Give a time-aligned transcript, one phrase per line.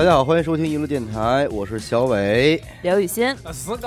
[0.00, 2.58] 大家好，欢迎收听娱乐电台，我是小伟。
[2.80, 3.86] 刘雨欣，死狗，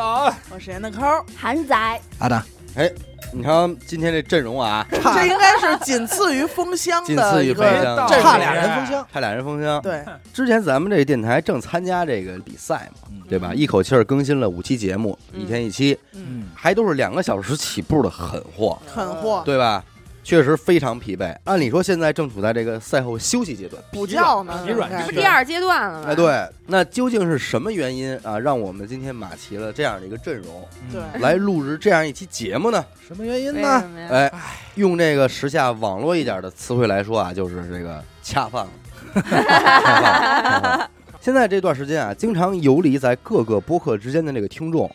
[0.52, 1.02] 我是严的抠，
[1.36, 1.76] 韩仔，
[2.20, 2.88] 阿达，哎，
[3.32, 8.08] 你看今天这阵容啊，这应该是仅次于封箱仅的一个次于封箱。
[8.08, 8.28] 阵容。
[8.28, 9.82] 差俩人封箱，差俩人封箱。
[9.82, 13.52] 对，之前咱们这个电台正参加这个比赛嘛，对吧？
[13.52, 15.42] 一口气儿更新了五期节目，嗯。
[15.42, 19.42] 一天一期，嗯，还都是两个小时起步的狠货，狠货。
[19.44, 19.84] 对吧？
[20.24, 21.36] 确实非常疲惫。
[21.44, 23.82] 按理说现在正处在这个赛后休息阶段。
[23.92, 26.08] 补觉呢，疲软这不第二阶段了吗？
[26.10, 32.84] 哎，，对，那究竟是什么原因啊，让我们今天马齐了这样的一个阵容，对，来录制这样一期节目呢？
[33.06, 33.84] 什么原因呢？
[34.10, 34.32] 哎，
[34.76, 38.72] 用这个时下网络一点的词汇来说啊，就是这个恰饭了。
[39.14, 40.90] 恰饭恰饭
[41.22, 44.94] 现在这段时间啊，经常游离在各个播客之间的这个听众，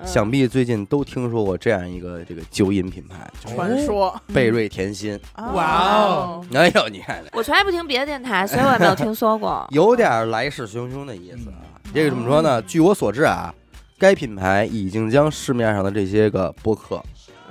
[0.00, 0.06] 嗯。
[0.06, 5.18] 想必最近都听说过这样一个这个酒饮品牌传说，贝瑞甜心。
[5.36, 9.66] 哇哦，哎呦，你看，我从来不听别的电台，所以我也没有听说过。
[9.70, 11.56] 有点来势汹汹的意思啊。
[11.92, 12.62] 这个怎么说呢？
[12.62, 13.52] 据我所知啊，
[13.98, 17.02] 该品牌已经将市面上的这些个播客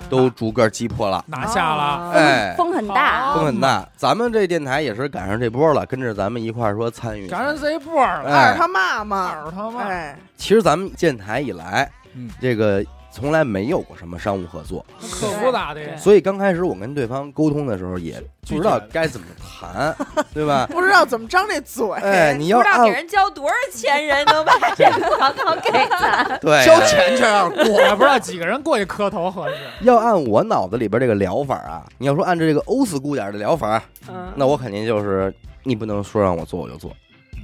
[0.10, 1.24] 都逐个击破了。
[1.28, 7.28] 拿下了，哎，风很大，风很大，咱们这电台也是赶上这波了，跟着咱们一块儿说参与。
[7.28, 12.30] 赶上这一波了，二哎，他妈妈，二他妈，哎，其实咱们建台以来，嗯。
[12.42, 19.96] 这个从来没有过什么商务合作，可不咋的，所以刚开始我跟对方沟通的时候也不知道该怎么谈，
[20.32, 20.68] 对吧？
[20.72, 26.38] 不知道怎么张这嘴，哎，你要不知道给人交多少钱，人能把这个广告给咱。
[26.40, 26.64] 对。
[26.64, 36.92] 交钱去让过，我 也不知道几个人过去磕头合适，要按我脑子里边这个疗法啊，你要说按照这个欧斯姑点的疗法，嗯，那我肯定就是你不能说让我做我就做，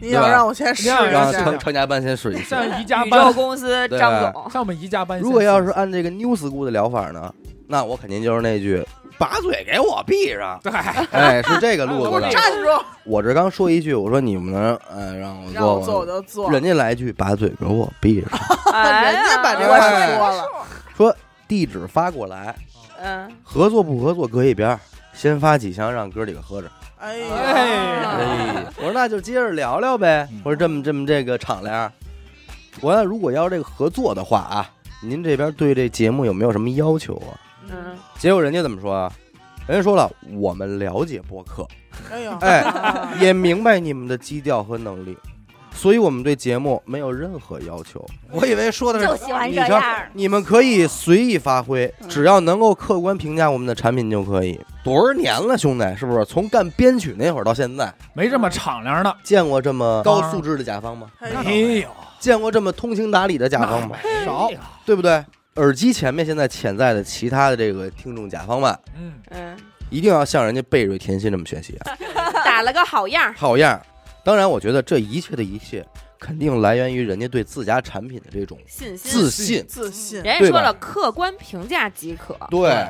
[0.07, 2.43] 你要让我先试一下成成家班先试一试。
[2.45, 7.33] 像宜家班，公司 对张总，像我们宜家班，如果要是按这个 new school 的疗法呢，
[7.67, 8.85] 那我肯定就是那句
[9.17, 10.59] 把嘴给我闭上。
[10.61, 10.71] 对，
[11.11, 12.09] 哎，是这个路子的。
[12.11, 18.39] 我站住，我这刚说一句，我说你们能呃让我做我就做，人家来一句把嘴给我闭上，
[18.73, 20.45] 哎人家把这话哎说了，
[20.95, 21.15] 说
[21.47, 22.55] 地址发过来，
[23.01, 24.77] 嗯，合作不合作搁一边，
[25.13, 26.67] 先发几箱让哥几个喝着。
[26.97, 30.27] 哎哎呀，哎，我说那就接着聊聊呗。
[30.43, 31.91] 我说这么这么这个敞亮，
[32.81, 34.69] 我说如果要这个合作的话啊，
[35.03, 37.35] 您这边对这节目有没有什么要求啊？
[37.69, 39.11] 嗯，结果人家怎么说啊？
[39.67, 41.67] 人家说了，我们了解播客，
[42.11, 45.17] 哎呦，哎，也明白你们的基调和能力，
[45.75, 48.03] 所以我们对节目没有任何要求。
[48.31, 54.59] 我以为说的就是喜欢你这样。，你们可以随意发挥，只要能够客观评价我们的产品就可以。
[54.83, 56.25] 多少年了，兄弟，是不是？
[56.25, 61.11] 从干编曲那会儿到现在，没这么敞亮的，见过这么高素质的甲方吗？
[61.43, 63.97] 没有，见过这么通情达理的甲方吗？
[64.23, 64.49] 少，
[64.85, 65.23] 对不对？
[65.55, 69.57] 耳机前面现在潜在的其他的这个听众甲方们，嗯，嗯，
[69.89, 71.95] 一定要向人家贝瑞甜心这么学习啊，
[72.43, 73.33] 打了个好样。
[73.37, 73.81] 好样儿！
[74.25, 75.85] 当然，我觉得这一切的一切，
[76.19, 79.63] 肯定来源于人家对自家产品的这种信心，自信。
[79.67, 82.35] 自信，人家说了，客观评价即可。
[82.49, 82.87] 对，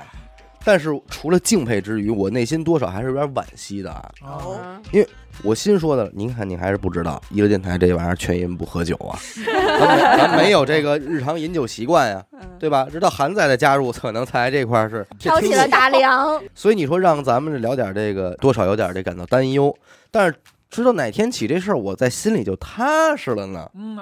[0.63, 4.81] 但是除了敬佩之余，我内心多少还是有点惋惜的啊。
[4.93, 5.07] 因为，
[5.43, 9.19] 我心说的，您看您还是不知道，一个电台这玩意儿全因不喝酒啊，
[9.77, 12.23] 咱们咱没有这个日常饮酒习惯呀，
[12.57, 12.87] 对吧？
[12.89, 19.75] 直到韩仔的加入，可能才这块儿是 挑起了大梁， 所以你说让咱们聊点这个，多少有点这感到担忧。
[20.09, 20.33] 但是
[20.69, 23.69] 直到哪天起这事儿，我在心里就踏实了呢？
[23.75, 23.97] 嗯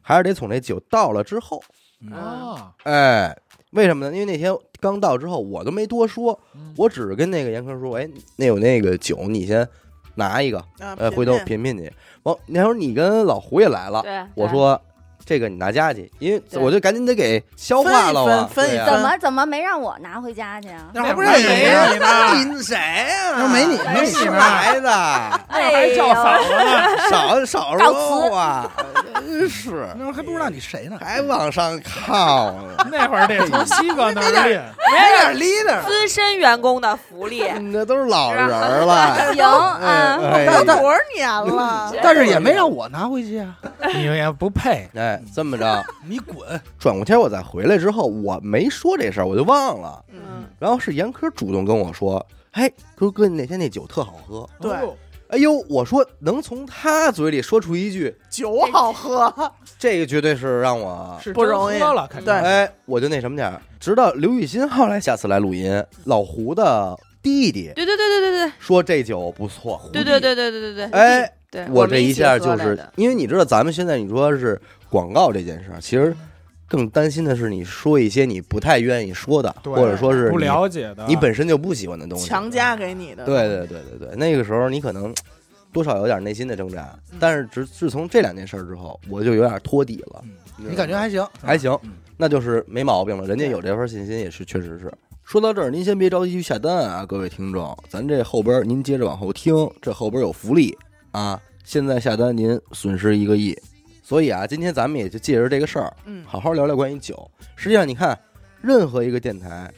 [0.00, 1.62] 还是得从这酒到了之后，
[2.10, 3.36] 啊，哎，
[3.70, 4.12] 为什么呢？
[4.12, 6.72] 因为那天刚到之后，我都没多说，嗯。
[6.76, 9.68] 我只是跟那个严科说，哎，那有那个酒，你先
[10.14, 11.62] 拿一个，啊呃，回头品。
[11.62, 11.92] 品品去。
[12.22, 14.02] 完，那会儿你跟老胡也来了，
[14.34, 14.80] 我说
[15.26, 20.90] 这个你拿家去，因为我就赶紧得给消化了啊，分一分怎么怎么没让我拿回家去啊？
[20.92, 22.44] 那还不认识没你？
[22.56, 23.34] 你谁呀？
[23.38, 24.90] 那没你没你是来的，
[25.48, 28.70] 哎还叫嫂子呢，少少告说话，
[29.14, 29.88] 真 是。
[29.98, 32.84] 那会儿还不知道你谁呢，还往上靠呢。
[32.92, 34.62] 那会儿得从西哥那儿练，
[34.92, 37.44] 没点 leader，资深员工的福利。
[37.72, 40.46] 那都是老人儿了， 行啊，哎。
[40.46, 41.92] 等多少年了？
[42.02, 43.54] 但是也没让我拿回去啊！
[43.94, 46.60] 你也不配，哎，这么着， 你滚！
[46.78, 50.04] 转过天我再回来之后，我没说这事儿，我就忘了。
[50.12, 54.48] 嗯，然后是严科主动跟我说：“嘿，哥哥，你那天那酒特好喝。
[54.60, 54.94] 对哦”
[55.28, 59.32] 哎呦，我说能从他嘴里说出一句，酒好喝，
[59.78, 63.60] 这个绝对是让我是不容易喝了，肯定对哎，我就那什么点儿。
[63.80, 70.84] 直到刘雨欣后来下次来录音，老胡的弟弟对对对对对对说这酒不错，对对对对对对对。
[70.90, 74.60] 哎，对，我这一下就是因为你知道，咱们现在你说是
[74.94, 76.14] 广告这件事儿，其实
[76.68, 85.12] 更担心的是你说一些你不太愿意说的，对或者说是不你了解的，你本身就不喜欢的东西，强加给你的，对对对对对，那个时候你可能
[85.72, 86.96] 多少有点内心的挣扎。
[87.18, 90.22] 但是自自从这两件事儿之后，我就有点托底了。
[90.56, 91.18] 你感觉还行？
[91.18, 94.88] 是吧还行嗯那就是没毛病了，人家有这份信心也是确实是。
[95.24, 100.78] 说到这儿，您先别着急去下单啊，各位听众，咱这后边儿您接着往后听，这后边儿有福利
[101.10, 101.40] 啊！
[101.64, 103.58] 现在下单您损失一个亿，
[104.04, 107.28] 所以啊，今天咱们也就借着这个事儿，嗯，好好聊聊关于酒。
[107.56, 108.16] 实际上，你看，
[108.60, 109.72] 任何一个电台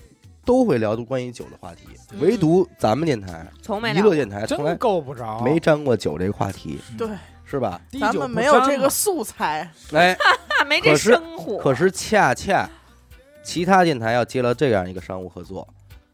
[0.44, 2.18] 都会聊关于酒的话题，嗯。
[2.20, 4.10] 唯独咱们电台从没聊过。
[4.10, 7.08] 娱乐电台从来真够不着，没沾过酒这个话题，对，
[7.44, 7.80] 是吧？
[7.88, 10.12] 滴酒咱们没有沾这个素材，哎，
[10.58, 11.58] 啊，没这可是生活。
[11.58, 12.68] 可是恰恰
[13.44, 15.66] 其他电台要接了这样一个商务合作，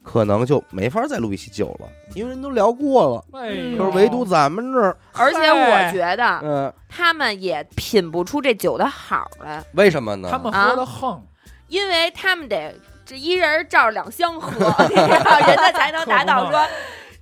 [0.02, 3.40] 可能就没法再录一期酒了，因为人都聊过了。
[3.40, 10.28] 哎嗯呦，可是唯独咱们这儿，而且我觉得嗯、他们也品不出这酒的好来，为什么呢？
[10.30, 11.22] 他们啊喝的横，
[11.68, 14.52] 因为他们得这一人照着两箱喝，
[14.88, 16.60] 人家才能达到说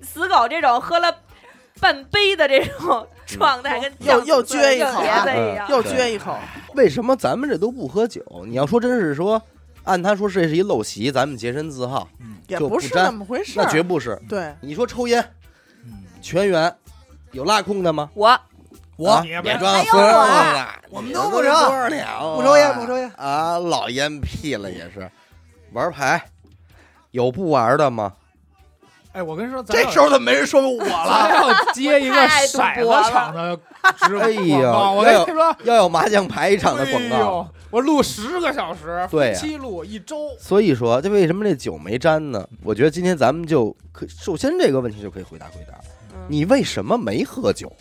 [0.00, 1.14] 死狗这种喝了
[1.80, 5.68] 半杯的这种状态，跟又又撅撅一口啊子一样。
[5.68, 6.36] 又撅一口，
[6.74, 8.22] 为什么咱们这都不喝酒？
[8.46, 9.40] 你要说真是说，
[9.84, 12.08] 按他说这是一陋习，咱们洁身自好，
[12.48, 13.66] 也就不沾不是那么回事那。
[13.68, 14.20] 绝不是。
[14.28, 15.24] 对，你说抽烟
[15.84, 16.74] 嗯全员
[17.32, 18.10] 有拉空的吗？
[18.14, 18.38] 我
[18.96, 25.10] 我别装孙子我了，我们都不抽多少年了不抽烟不抽烟啊，老烟屁了也是。
[25.72, 26.22] 玩牌
[27.12, 28.12] 有不玩的吗？
[29.12, 31.30] 哎，我跟你说，咱要这时候怎么没人说我咱了？
[31.34, 32.14] 要接一个
[32.46, 33.58] 骰子场的
[34.06, 37.48] 直哎呦广告，我跟你说，要有麻将牌场的广告。
[37.70, 42.46] 我录十个小时，对呀分期录一周，所以说，这为什么这酒没沾呢？
[42.64, 45.74] 我觉得今天咱们就可首先这个问题就可以回答回答，
[46.12, 47.72] 嗯你为什么没喝酒？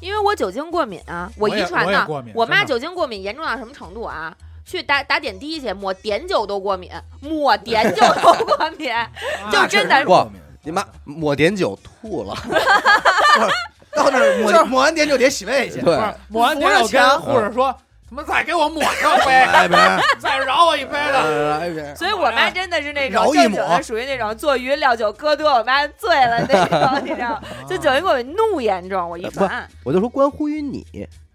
[0.00, 2.32] 因为我酒精过敏啊，我遗传的我也过敏。
[2.34, 4.36] 我妈酒精过敏严重到什么程度啊？
[4.64, 6.90] 去打打点滴去，抹碘酒都过敏，
[7.20, 8.90] 抹碘酒都过敏。
[9.52, 10.28] 就真的不
[10.64, 12.34] 你妈抹碘酒吐了，
[13.94, 15.80] 到那儿抹抹完碘酒得洗胃去。
[15.80, 17.76] 对不，是抹完扶着点，我跟墙护士说，
[18.14, 21.96] 他妈再给我抹上杯， 来呗， 再饶我一杯的。
[21.96, 27.42] 所以我妈真的是那种正经的，属于那种做鱼料酒喝多，我妈醉了那种， 你知道吗？
[27.66, 29.66] 就酒精过敏怒严重，我一烦。
[29.82, 30.84] 我就说关乎于你，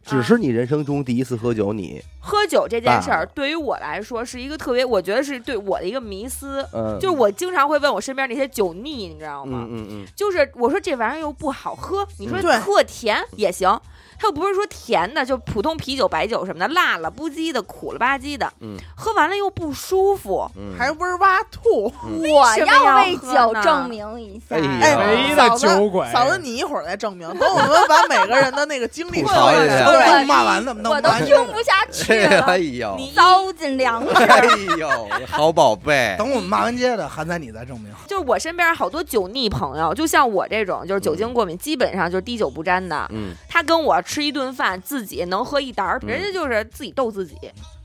[0.06, 6.64] 只是你人生中第一次喝酒，你喝酒这件事儿对于我来说是一个特别，我觉得是对我的一个迷思。
[6.74, 9.66] 嗯，就是我经常会问我身边那些酒腻，你知道吗？
[9.68, 13.80] 嗯嗯嗯，就是我说这玩意儿又不好喝，你说特甜也行，
[14.20, 20.50] 它又不是说甜的，就普通啤酒、白酒什么的，辣了不唧的、苦了吧唧的，嗯喝完了又不舒服。
[20.58, 21.92] 嗯还味儿哇吐。
[22.04, 24.60] 嗯我要要为酒喝证明一下哎。
[24.60, 27.28] 呀哎，唯一的嫂子酒鬼嫂子，你一会儿再证明。
[27.38, 34.24] 等我们把每个人的那个经历吐说一下骂完了，能我都听不下去了哎，呦，你糟尽粮食。
[34.24, 34.46] 哎
[34.78, 37.92] 呦，好宝贝，等我们骂完街的，韩仔你再证明。
[38.08, 43.08] 就是我身边好多酒腻朋友，就像我这种就是酒精过敏，基本上就是滴酒不沾的。
[43.12, 47.36] 嗯他跟我吃一顿饭，自己能喝一打儿，嗯人家就是自己逗自己，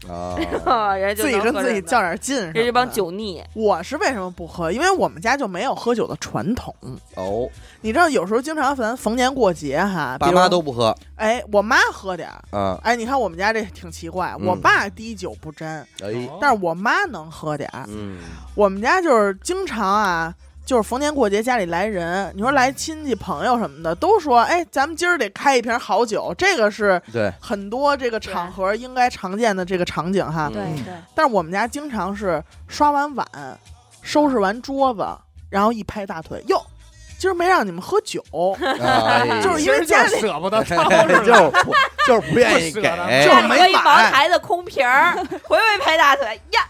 [0.08, 2.36] 啊， 人家就自己跟自己较点劲。
[2.36, 4.70] 人家这帮酒腻，我是为什么不喝？
[4.70, 6.72] 因为我们家就没有喝酒的传统。
[7.16, 7.48] 哦，
[7.80, 10.96] 你知道，有时候经常咱逢年过节哈，爸妈都不喝。
[11.16, 12.56] 哎，我妈喝点儿。
[12.56, 14.46] 啊，哎，你看我们家这挺奇怪，嗯。
[14.46, 17.84] 我爸滴酒不沾，哎，但是我妈能喝点儿。
[17.88, 18.18] 嗯。
[18.54, 20.32] 我们家就是经常啊，
[20.64, 30.50] 就是逢年过节家里来人，你说来亲戚朋友什么的，都说哎，咱们今儿得开一瓶好酒，这个是对，很多这个场合应该常见的这个场景哈。
[30.54, 30.76] 嗯。
[30.84, 33.26] 对，但是我们家经常是刷完碗，
[34.02, 35.06] 收拾完桌子，
[35.50, 36.64] 然后一拍大腿，哟，
[37.18, 38.22] 今儿没让你们喝酒，
[38.80, 39.40] 哎。
[39.42, 41.52] 就是因为家里舍不得 掏就是
[42.06, 46.60] 就是不愿意给，不舍得就是没家里喝一茅买台的空瓶儿，回回拍大腿呀，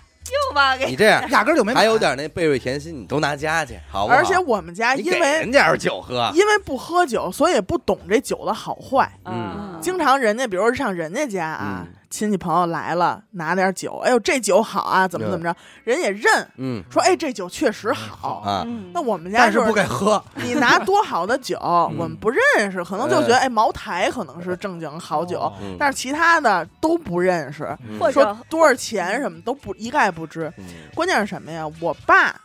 [0.49, 4.19] 又吧给你这样 压根儿就没买还有点那贝瑞甜心，你都拿家去，好不好？
[4.19, 9.11] 而且我们家你给因为人家是酒喝，因为不喝酒，所以不懂这酒的好坏。
[9.27, 18.41] 嗯经常人家，比如说上人家家啊，嗯亲戚朋友来了，拿点酒，哎呦这酒好啊，怎么怎么着，人也认，嗯说哎这酒确实好。
[18.41, 20.23] 啊，嗯那我们家但是不就是给喝。
[20.37, 21.59] 你拿多好的酒，
[21.99, 30.53] 我们不认识，可能就觉得哎茅台可能是正经好酒，但是其他的都不认识，嗯或者说多少钱什么都不一概不知。
[30.59, 31.67] 嗯关键是什么呀？
[31.81, 32.39] 我爸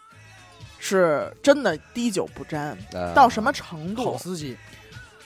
[0.79, 4.17] 是真的滴酒不沾，啊到什么程好度？
[4.17, 4.56] 司机，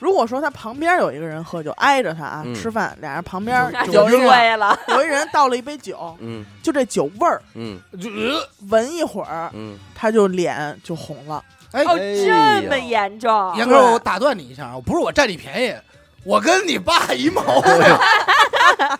[0.01, 2.55] 如果说他旁边有一个人喝酒，挨着他啊、嗯。
[2.55, 6.43] 吃饭，俩人旁边那有人醉了， 有一人倒了一杯酒，嗯。
[6.63, 7.79] 就这酒味儿，嗯。
[8.01, 11.43] 就呃闻一会儿嗯，他就脸就红了。
[11.71, 13.55] 哎，这么严重？
[13.55, 15.75] 严哥，我打断你一下啊，不是我占你便宜，
[16.23, 17.73] 我跟你爸一毛 病。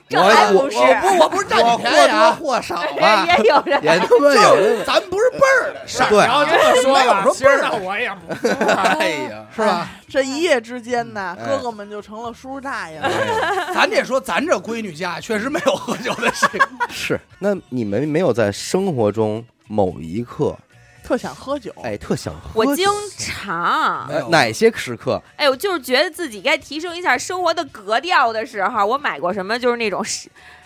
[0.09, 8.47] 这我我还不是，我不我不是占我你便宜啊，或少吧，也有人也他妈有咱不是辈儿的事儿，对然后这么说吧，说其实那我也不。
[8.99, 9.89] 哎呀，是吧？
[10.09, 13.07] 这一夜之间呢，哎哥哥们就成了叔叔大爷了。
[13.07, 16.89] 哎 咱得说，咱这闺女家确实没有喝酒的习惯。
[16.89, 17.19] 是。
[17.39, 20.55] 那你们没有在生活中某一刻，
[21.03, 22.85] 特想喝酒，哎，特想喝我经
[23.17, 25.21] 常，哎哪些时刻？
[25.35, 30.03] 哎，我就是觉得自己该提升一下生活的格调的时候，我买过什么，就是那种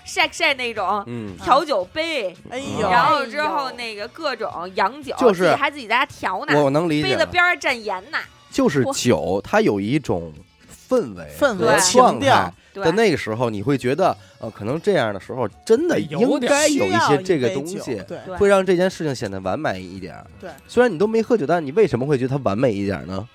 [0.03, 8.17] 晒晒那种嗯，调酒杯，哎呦，然后之后那个各种洋酒，就是自己还自己在家调呢，我能理解，杯子边儿蘸盐呢，
[8.51, 10.31] 就是酒，它有一种
[10.87, 11.65] 氛围、氛围。
[11.65, 12.83] 和情调状态对。
[12.83, 17.77] 的那个时候，你会觉得，呃，可能这样的时候，真的应该有一些这个东西，
[18.07, 18.17] 对。
[18.37, 20.15] 会让这件事情显得完美一点。
[20.39, 23.27] 对，虽然你都没喝酒，但是你为什么会觉得它完美一点呢？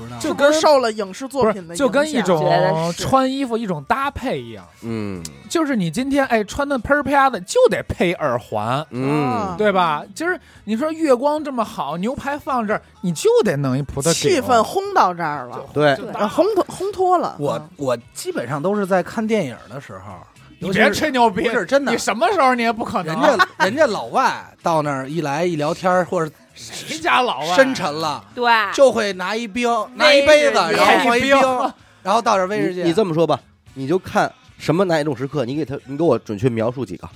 [0.00, 5.22] 不知道就跟受了影视作品的是，就跟一种穿衣服一种搭配一样，嗯。
[5.50, 9.28] 就是你今天哎穿的喷儿啪的，就得配耳环，嗯。
[9.28, 10.02] 啊，对吧？
[10.14, 15.94] 今儿你说月光这么好，牛排放这儿，你就得弄一葡萄气氛烘到这儿了，对，
[16.28, 17.36] 烘托烘托了。
[17.38, 17.68] 我嗯。
[17.76, 20.14] 我基本上都是在看电影的时候，
[20.60, 21.90] 你别吹牛逼，不是真的。
[21.90, 23.20] 你什么时候你也不可能。
[23.20, 32.82] 人家人家老外到那儿一来一聊天儿或者谁家老外深沉了，对，就会拿一冰，拿一杯子，然后放一冰冰，然后倒点威士忌。
[32.82, 33.40] 你你这么说吧，
[33.74, 37.08] 你就看什么哪一种时刻，你给他，你给我准确描述几个，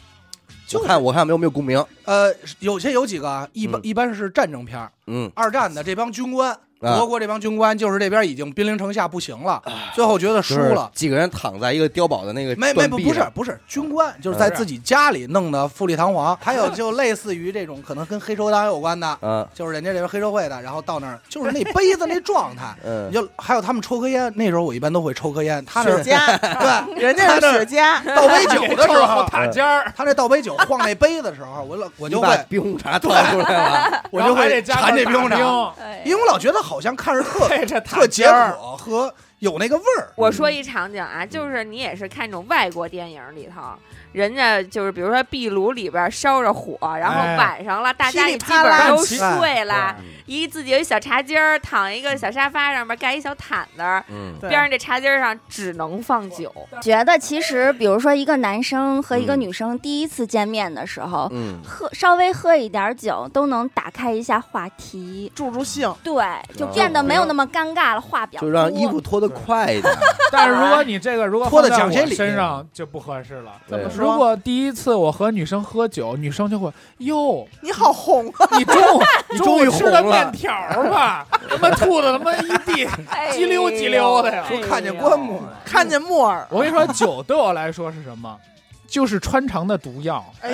[0.67, 1.85] 就看我看我看有没有共鸣。
[2.05, 3.85] 呃，有些有几个啊，一般嗯。
[3.85, 9.63] 一般是战争片，嗯，二战的这帮军官，啊德国这帮军官就是这边已经兵临城下不行了，
[9.95, 10.91] 最后觉得输了。
[10.95, 16.37] 几个人躺在一个碉堡的那个没没不不是不是军官，就是在自己家里弄的富丽堂皇。
[16.41, 23.09] 还有就类似于这种可能跟黑手党有关的，嗯，就是人家这边黑社会的，然后到那儿就是那杯子那状态， 嗯。
[23.11, 26.39] 你，就还有他们抽颗烟，那时候我一般都会抽颗烟，他那雪茄，
[26.95, 34.03] 对人家是雪茄，倒杯酒的时候，塔尖儿，他那倒杯酒晃那杯子的时候，我老我就会冰红茶倒出来了。
[34.11, 35.37] 我就会馋这冰红茶，
[36.05, 40.13] 因为我老觉得好像看着特 特解渴和有那个味儿。
[40.17, 43.61] 我说一场景啊，就是你也是看那种外国电影里头，
[44.15, 56.51] 人家就是比如说壁炉里边烧着火，然后哎晚上了，大家基本都睡了，嗯一自己有一小茶几儿，躺一个小沙发上面盖一小毯子，嗯，边上这茶几儿上只能放酒。
[56.81, 65.95] 觉得其实，比如说一个男生和一个嗯女生第一次见面的时候，嗯，喝稍微喝一点酒，都能打开一下话题，助助兴。
[66.03, 66.25] 对，
[66.57, 69.93] 就变得没有那么尴尬了，话比较就让衣服脱得快一点。
[70.33, 73.53] 但是如果你这个如果脱在我讲些理身上就不合适了。
[73.67, 78.49] 怎么说如果第一次我和女生喝酒，女生就会哟，你好红啊！
[78.59, 80.53] 你中午你中终于红午吃的了面条
[80.91, 82.87] 吧，他妈吐的他妈一地
[83.33, 84.45] 叽溜叽溜的呀。
[84.49, 88.37] 说看见棺木，看见木耳，我跟你说，酒对我来说是什么？
[88.87, 90.51] 就是穿肠的毒药，哎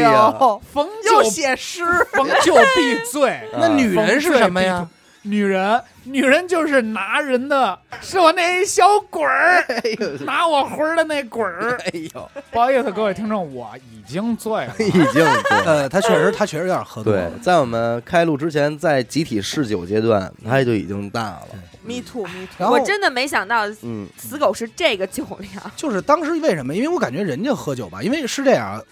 [0.00, 3.40] 呀呦，逢又酒写诗，逢酒必醉。
[3.58, 4.88] 那女人是什么呀？
[5.26, 9.82] 女人，女人就是拿人的，是我那一小鬼儿，哎，
[10.26, 11.78] 拿我魂儿的那鬼儿。
[11.86, 14.74] 哎呦，不好意思，各位听众，我已经醉了。
[14.78, 15.58] 已经对。
[15.64, 21.48] 呃，他确实他确实有点喝多对了。，在我们开录之前，在集体试酒阶段，他就已经大了。
[21.82, 22.70] me too me too。
[22.70, 25.50] 我真的没想到嗯，死狗是这个酒量。
[25.74, 26.74] 就是当时为什么？
[26.74, 28.82] 因为我感觉人家喝酒吧，因为是这样，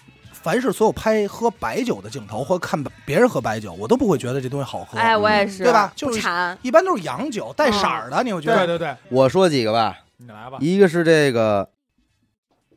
[0.43, 4.99] 凡是所有拍喝白酒的镜头或看别人喝白酒，我都不会觉得这东西好喝。
[4.99, 5.91] 哎，我也是，对吧？
[5.95, 6.19] 就是。
[6.61, 8.67] 一般都是洋酒带色儿的，你会觉得。
[8.67, 10.57] 对对对，我说几个吧，你来吧。
[10.59, 11.69] 一个是这个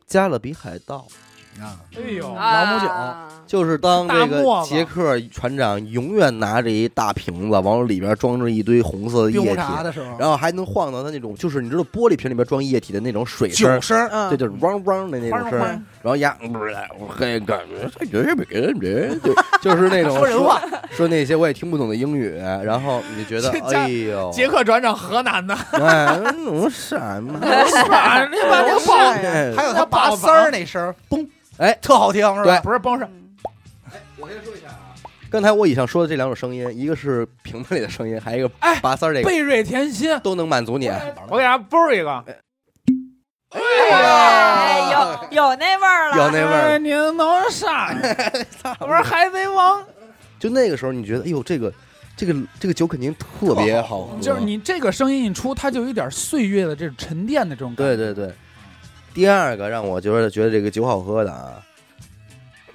[0.05, 1.05] 加勒比海盗，
[1.61, 2.87] 啊，哎呦，老母酒。
[2.91, 3.23] 啊。
[3.47, 15.81] 就是当这个杰克船长永远拿着一大瓶子，往里边装着一堆红色的液体，的时候，然后还能晃到他那种，就是你知道玻璃瓶里边装液体的那种水声酒，声儿，嗯，这就是汪汪的那种声儿。
[16.01, 19.33] 然后呀，不是，我很感觉这人别人人，就
[19.71, 20.61] 就是那种说人话，
[20.91, 27.39] 说那些我也听不懂的英语，然后你就觉得 哎呦，杰克船长河南的，哎，弄什么？
[27.65, 28.25] 是吧？
[28.27, 29.53] 你把那是爆呀？
[29.55, 31.25] 还有他拔丝儿那声，嘣，
[31.57, 32.59] 哎特好听，是吧？
[32.61, 33.07] 不是帮是
[34.19, 34.93] 我先说一下啊，
[35.29, 40.87] 刚才我以上说的这两种声音，一个是瓶子里的声音，还有一个哎拔丝儿这个，贝瑞甜心，都能满足你。
[41.29, 42.23] 我给大家播一个。
[43.49, 48.15] 哎，有有那味儿了，有那味儿哎，您弄啥呢？
[48.79, 49.83] 我说海贼王，
[50.39, 51.73] 就那个时候，你觉得，哎呦，这个
[52.15, 57.95] 这个这个酒肯定特别好喝，就是你这个声音一出，它就有点岁月的这种沉淀的这种感觉。
[57.95, 58.33] 对对对。
[59.13, 61.61] 第二个让我觉得觉得这个酒好喝的啊，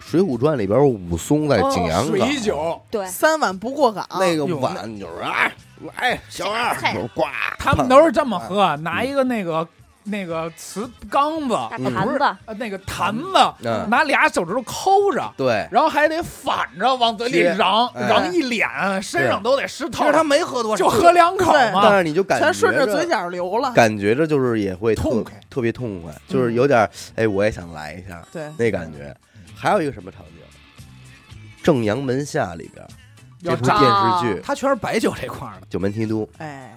[0.10, 5.52] 《水浒传》里边武松在景阳冈，哦水酒，对，三碗不过岗，那个碗就是哎，
[5.96, 6.74] 来小二
[7.58, 9.66] 他们都是这么喝，拿一个那个
[10.04, 13.88] 那个瓷缸子，坛子，呃，那个坛子，嗯。
[13.88, 18.08] 拿俩手指头抠着，对，然后还得反着往嘴里贴嚷，哎。
[18.08, 18.68] 嚷一脸，
[19.02, 20.12] 身上都得湿透其实。
[20.12, 21.80] 他没喝多少，就喝两口嘛。
[21.82, 23.72] 但，是你就感觉全顺着嘴角流了。
[23.72, 25.32] 感觉着就是也会痛快。
[25.48, 29.14] 特别痛快，就是有点哎，我也想来一下对，那感觉。
[29.54, 30.84] 还有一个什么场景，
[31.64, 32.84] 《正阳门下》里边
[33.40, 33.82] 这部电视
[34.20, 35.66] 剧《它全是白酒这块儿的。
[35.70, 36.76] 九门提督》，哎，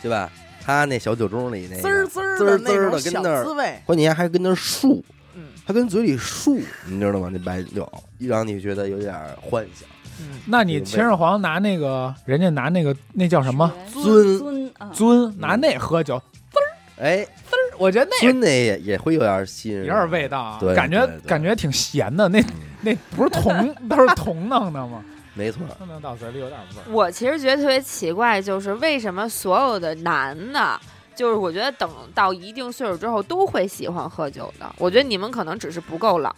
[0.00, 0.30] 对吧？
[0.68, 5.00] 他那小酒盅里那滋儿，滋儿滋儿滋儿的那种小的跟那儿滋味，关键还跟那儿漱，
[5.34, 5.44] 嗯。
[5.66, 7.30] 他跟嘴里漱，你知道吗？
[7.32, 9.88] 那白酒让你觉得有点幻想。
[10.20, 13.72] 嗯，那你秦始皇拿那个，人家拿那个那叫什么？
[13.94, 16.20] 尊尊啊，尊，拿那喝酒，
[16.52, 16.68] 滋儿
[17.02, 17.24] 哎。
[17.24, 22.28] 滋儿，我觉得那尊那也也会有点吸引人，有点味道啊，对感觉感觉挺咸的。
[22.28, 22.44] 那嗯。
[22.82, 25.02] 那不是铜， 都是铜弄的吗？
[25.34, 26.92] 没错，可能到嘴里有点味儿。
[26.92, 30.80] 我其实觉得特别奇怪，就是为什么所有的男的，
[31.14, 34.66] 就是我觉得等到一定岁数之后都会喜欢喝酒的。
[34.78, 36.32] 我觉得你们可能只是不够老。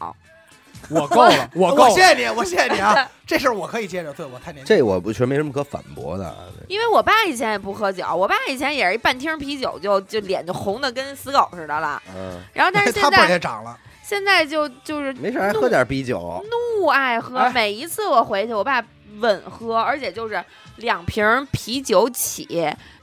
[0.89, 1.91] 我够了， 我够了。
[1.91, 3.07] 我谢谢你，我谢谢你啊！
[3.27, 4.77] 这事儿我可以接着，对我太年轻。
[4.77, 6.37] 这我不确实没什么可反驳的啊。
[6.69, 12.03] 因为我爸以前也不喝酒，我爸以前也是一半听啤酒就就脸就红的跟死狗似的了。
[12.17, 13.79] 嗯，然后但是他辈儿现在也长了，
[14.11, 16.45] 现在就就是没事还喝点啤酒，
[16.81, 18.85] 怒爱喝，哎每一次我回去，我爸
[19.21, 20.45] 稳喝，而且就是
[20.79, 22.45] 两瓶啤酒起，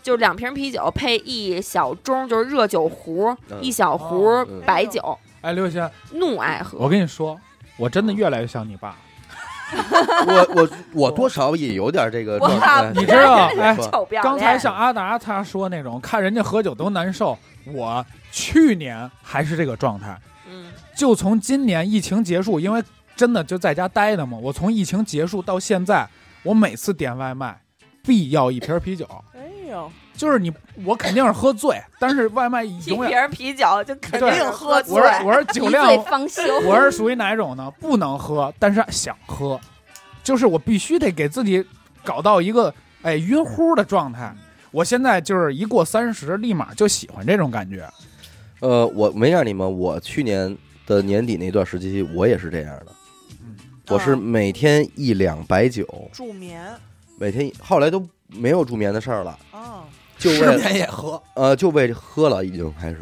[0.03, 6.77] 就是两瓶啤酒配一小盅，就是热酒壶，嗯一小壶白酒，哎，刘鑫，怒爱喝。
[6.77, 7.39] 我跟你说，
[7.77, 8.93] 我真的越来越像你爸。
[10.27, 12.91] 我我我多少也有点这个状态。
[12.93, 13.77] 你知道 哎
[14.21, 20.17] 刚才像阿达他说那种，看人家喝酒都难受，我去年还是这个状态，
[20.49, 22.83] 嗯，就从今年疫情结束，因为
[23.15, 26.09] 真的就在家待的嘛，我从疫情结束到现在，
[26.41, 27.61] 我每次点外卖
[28.03, 30.51] 必要一瓶啤酒，哎呦，就是你
[30.83, 35.07] 我肯定是喝醉，但是外卖一永远瓶啤酒就肯定喝醉我。
[35.07, 35.85] 是我是酒量。
[36.65, 37.71] 我是属于哪种呢？
[37.79, 39.59] 不能喝，但是想喝，
[40.23, 41.63] 就是我必须得给自己
[42.03, 44.35] 搞到一个哎晕乎的状态。
[44.71, 47.87] 我现在就是一过三十，立马就喜欢这种感觉。
[48.59, 50.55] 呃，我没让你们，我去年
[50.87, 52.87] 的年底那段时期，我也是这样的。
[53.89, 56.73] 我是啊每天一两白酒，助眠
[57.19, 59.37] 每天后来都没有助眠的事儿了，
[60.17, 61.21] 就为眠也喝。
[61.35, 62.97] 呃就为喝了，已经开始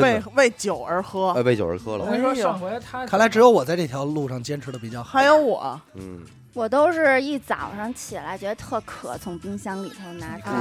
[0.00, 1.42] 为为酒而喝呃。
[1.42, 2.04] 为酒而喝了。
[2.04, 5.10] 我跟你说，上回他看来只有我在这条路上坚持的比较好。
[5.18, 6.20] 还有我，嗯，
[6.54, 10.52] 我都是一早上起来觉得特渴，从冰箱里头拿出来。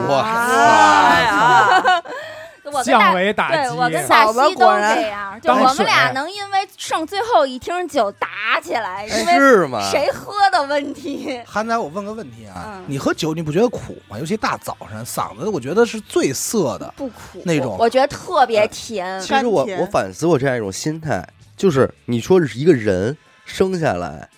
[2.64, 9.82] 我跟降大维打击，对我跟大西都这样，就当我们水俩能因为剩最后一听酒打起来，因为是吗？
[9.92, 11.42] 谁喝的问题。
[11.46, 14.18] 韩仔，我问个问题啊，嗯你喝酒你不觉得苦吗？
[14.18, 16.94] 尤其大早上，嗓子我觉得是最涩的。
[16.96, 19.20] 不苦那种我觉得特别甜。
[19.20, 21.28] 其实我我反思过这样一种心态，
[21.58, 24.30] 就是你说是一个人生下来，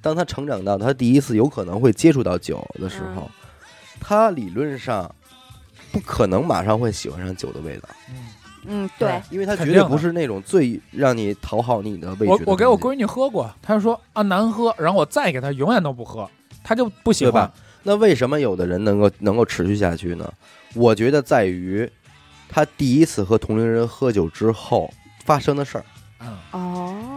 [0.00, 3.30] 当他成长到他第一次有可能会接触到酒的时候，
[4.00, 5.14] 他理论上
[5.92, 8.14] 不可能马上会喜欢上酒的味道，嗯
[8.66, 16.28] 嗯，对，因为他绝对不是那种最让你讨好你的味觉我我给我闺女喝过，她就说啊难喝，然后我再给她永远都不喝，
[16.62, 17.32] 她就不喜欢。
[17.32, 17.52] 吧。
[17.82, 20.30] 那为什么有的人能够能够持续下去呢？
[20.74, 21.90] 我觉得在于
[22.50, 24.92] 他第一次和同龄人喝酒之后
[25.24, 25.84] 发生的事儿，
[26.20, 27.09] 嗯，哦，我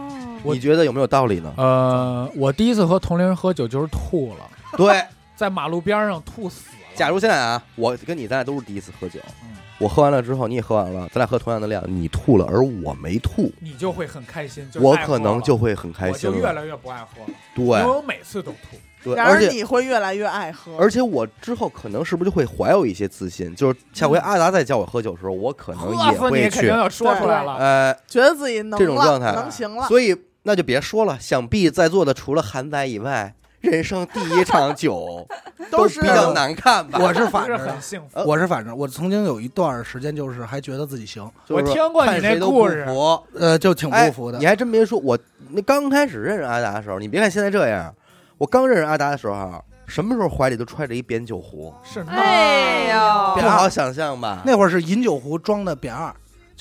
[0.52, 1.52] 你觉得有没有道理呢？
[1.56, 5.02] 呃，我第一次和同龄人喝酒就是吐了，对，
[5.34, 6.76] 在马路边上吐死了。
[6.94, 16.36] 假如现在啊，我跟你咱俩都是第一次喝酒，嗯我喝完了之后你也喝完了，咱俩喝同样的量，你吐了而我没吐，你就会很开心，就我可能就会很开我心了。
[16.36, 18.76] 就越来越不爱喝了，因为对我每次都吐。
[19.02, 23.52] 对，而而且你会越来越爱喝，而且我之后可能是不是就会怀有一些自信？
[23.56, 27.56] 就是下回阿达再叫我喝酒的时候，我可能也喝死你会去肯定要说出来了。
[27.56, 29.86] 呃觉得自己能了这种状态能行了。
[29.88, 35.26] 所以那就别说了，想必在座的除了韩仔以外，人生第一场酒
[35.72, 36.98] 都是比较难看吧？
[37.02, 38.06] 我是反不是着的很，幸福。
[38.12, 44.46] 呃我是反正，我曾经有一段时间就是还觉得自己行，我听过你那看谁都不故事服呃，就挺哎不服的你。
[44.46, 45.18] 还真别说，我
[45.50, 47.94] 那刚开始认识阿达的时候，你别看现在这样，
[48.36, 54.42] 我刚认识阿达的时候，什么时候怀里都揣着一扁酒壶，是那哎呦，不好想象吧？
[54.44, 56.14] 那会儿是饮酒壶装的扁二，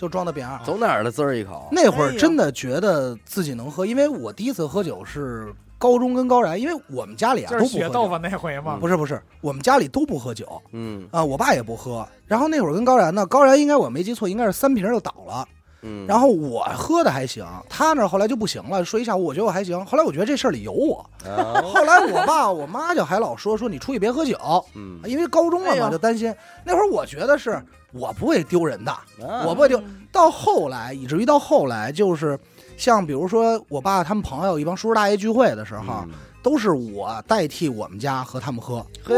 [0.04, 0.60] 就装的扁二。
[0.66, 8.78] 走哪儿了滋儿一口，那会儿真的觉得自己能喝，因为我第一次喝酒是高中跟高然，因为我们家里啊就都不喝豆腐那回吗？
[8.82, 12.06] 不是不是，我们家里都不喝酒嗯啊，我爸也不喝。
[12.28, 15.48] 然后那会儿跟高然呢，高然应该我没记错，应该是三瓶就倒了。
[15.86, 19.86] 嗯，然后我喝的还行，他那儿后来就不行了，说一下午我觉得我还行。
[19.86, 21.06] 后来我觉得这事儿里有我。
[21.26, 24.38] 啊后来我爸我妈就还老说说你出去别喝酒，
[24.76, 26.34] 嗯因为高中了嘛，就担心。
[26.66, 27.62] 那会儿我觉得是
[27.94, 29.82] 我不会丢人的，啊我不会丢。
[30.12, 32.38] 到后来，以至于到后来，就是
[32.78, 36.10] 像比如说我爸他们朋友一帮叔叔大爷聚会的时候，嗯
[36.44, 39.14] 都是我代替我们家和他们喝，嘿，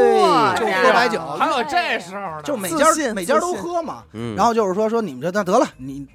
[0.56, 2.86] 就喝白酒，还有这时候呢，就每家
[3.16, 4.04] 每家都喝嘛。
[4.14, 6.08] 嗯，然后就是说说你们这那得了，你。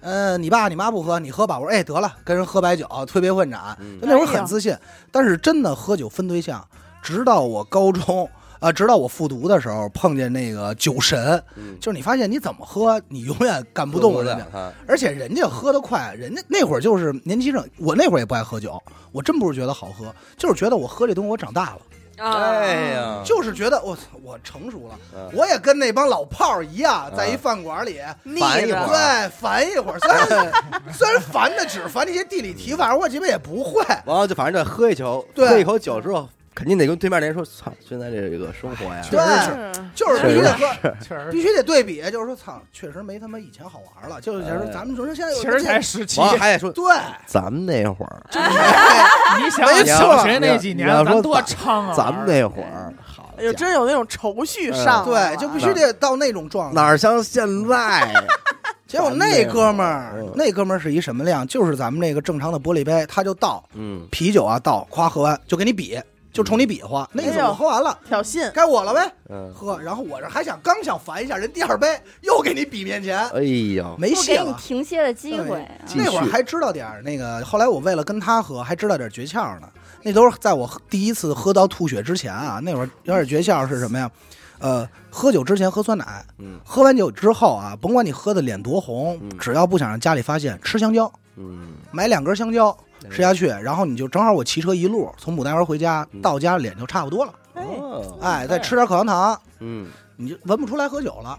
[0.00, 1.58] 呃，你爸你妈不喝，你喝吧。
[1.58, 3.76] 我说，哎，得了，跟人喝白酒，推杯换盏。
[3.80, 4.76] 嗯就那会儿很自信，
[5.10, 6.64] 但是真的喝酒分对象，
[7.02, 8.28] 直到我高中，
[8.66, 21.78] 啊，直到我复读的时候碰见那个酒神，嗯就是你发现你怎么喝，你永远干不动人家，他，而且人家喝得快，人家那会儿就是年轻人，我那会儿也不爱喝酒，我真不是觉得好喝，就是觉得我喝这东西我长大了，
[22.18, 28.00] 哎呀，就是觉得我操我成熟了，嗯我也跟那帮老炮儿一样，在一饭馆里。
[28.24, 30.52] 腻烦一会儿着，对，烦一会儿，虽然
[30.92, 33.80] 虽然烦的只烦那些地理题，反正我基本也不会。
[34.06, 44.18] 完了就反正就喝一口，对喝一口酒之后，肯定得跟对面那人说：“操，现在这个生活呀，对是就是必须得喝，必须得对比，就是说，操，确实没他妈以前好玩了。
[44.22, 46.82] 就是就是哎咱们说现在有其实才十七还得说对，
[47.26, 48.22] 咱们那会儿，
[49.38, 51.94] 你想没想错小学那几年，咱多猖啊！
[51.94, 56.74] 咱们那会儿，好哎呦，真有那种愁绪上对，来了就必须得到那种状态。
[56.74, 58.10] 哪像现在？
[58.88, 61.44] 结果那哥们儿嗯，那哥们儿是一什么量？
[61.48, 66.00] 就是咱们那个正常的玻璃杯，他就倒嗯，啤酒啊，倒，夸喝完就给你比，
[66.36, 67.08] 就冲你比划。
[67.12, 69.80] 那意思我喝完了，挑衅，该我了呗，嗯，喝。
[69.80, 74.54] 然后我这还想刚想烦一下，人第二杯又给你比面前，哎呦，不给你没戏了。
[74.60, 75.70] 停歇的机会啊。
[75.86, 79.68] 继那会儿还知道点儿那个，后来我为了跟他喝，还知道点诀窍呢。
[80.02, 84.10] 那都是在我第一次喝到吐血之前啊，那会儿有点诀窍是什么呀？
[84.58, 92.74] 呃，喝酒之前喝酸奶，嗯喝完酒之后啊，甭管你喝的脸多红，嗯只要不想让家里发现，吃香蕉，嗯，买两根香蕉
[93.10, 97.32] 吃下去，然后你就正好我骑车一路从牡丹园回家，嗯到家脸就差不多了。
[97.54, 101.38] 哦，哎，再吃点口香糖，嗯，你就闻不出来喝酒了。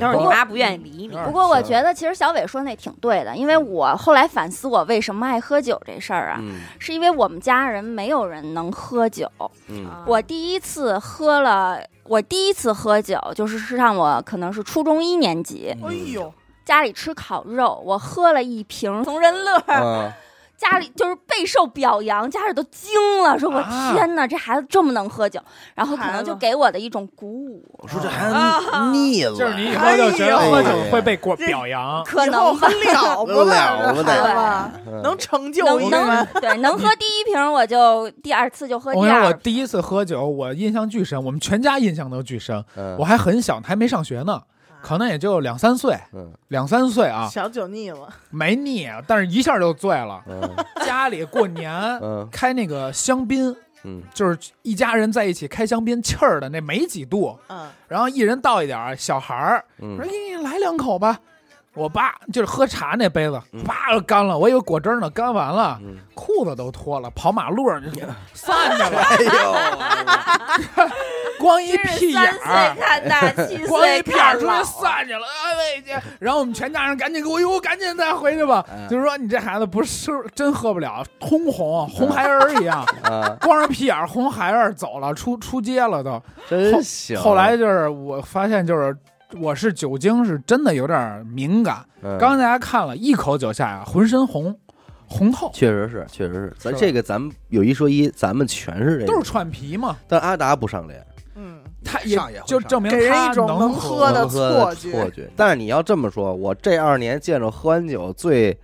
[0.00, 1.16] 都是你妈不愿意理你。
[1.16, 6.60] 嗯不过我觉得其实小伟说那挺对的，因为我后来反思我为什么爱喝酒这事儿啊，嗯。
[6.78, 9.30] 是因为我们家人没有人能喝酒。
[10.04, 16.34] 我第一次喝了，我第一次喝酒就是是让我可能是初中一年级，哎呦，
[16.66, 20.12] 家里吃烤肉，我喝了一瓶同仁乐，啊，
[20.58, 22.90] 家里就是备受表扬，家里都惊
[23.22, 23.92] 了，说我啊。
[23.92, 25.40] 天哪，这孩子这么能喝酒，
[25.76, 28.90] 然后可能就给我的一种鼓舞，我说这还啊。
[28.90, 32.66] 腻了，就是你以后就觉得喝酒会被过表扬，可能吧。
[32.68, 32.76] 很。
[32.80, 34.80] 了不了得，不这孩得子。
[34.88, 35.96] 嗯能成就能一个。
[35.96, 36.26] 人能。
[36.40, 39.32] 对能喝第一瓶，我就第二次就喝第我跟你说，我。
[39.34, 42.64] 第一次喝酒，我印象巨深，我们全家印象都巨深。
[42.74, 42.96] 嗯。
[42.98, 44.42] 我还很小，还没上学呢，
[44.86, 46.32] 可能也就两三岁，嗯。
[46.46, 50.22] 两三岁啊，小酒腻了，没腻，但是一下就醉了。
[50.28, 50.48] 嗯。
[50.84, 52.28] 家里过年嗯。
[52.30, 54.00] 开那个香槟，嗯。
[54.14, 61.18] 就是一家人在一起开香槟，气儿的那没几度，嗯，然后一人倒一点儿，小孩儿说：“嗯给你来两口吧。”
[61.76, 64.36] 我爸就是喝茶那杯子嗯，啪就干了。
[64.36, 67.90] 我以为果汁儿呢，干完了，嗯，裤子都脱了，跑马路上就
[68.32, 69.16] 散 去了，哎
[70.84, 70.88] 呦，
[71.38, 72.74] 光一屁眼儿。
[72.80, 74.64] 看大，七光一屁眼儿出去。
[74.64, 76.06] 散去了，哎喂去！
[76.18, 78.64] 然后我们全家人赶紧给我，哟，赶紧再回去吧。
[78.70, 86.22] 嗯就是说你这孩子不是真喝不了，通红红孩儿一样，啊，光着屁眼儿红孩儿走了，出出街了都。
[86.48, 87.18] 真行。
[87.20, 88.96] 后来就是我发现，就是
[89.40, 91.84] 我是酒精是真的有点敏感。
[92.02, 92.16] 嗯。
[92.18, 94.56] 刚才大家看了一口酒下呀，浑身红，
[95.06, 99.96] 红透，确实是，确实是，咱这个咱们有一说一，咱们全是这个，都是串皮嘛。
[100.06, 102.46] 但阿达不上脸，嗯，他也上也会上。
[102.46, 104.48] 就证明给人他一种能喝喝的能喝。
[104.48, 104.92] 的错觉。
[104.92, 105.30] 错觉。
[105.36, 108.56] 但是你要这么说，我这二年见着喝完酒最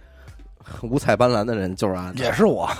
[0.82, 2.70] 五彩斑斓的人就是阿达，也是我，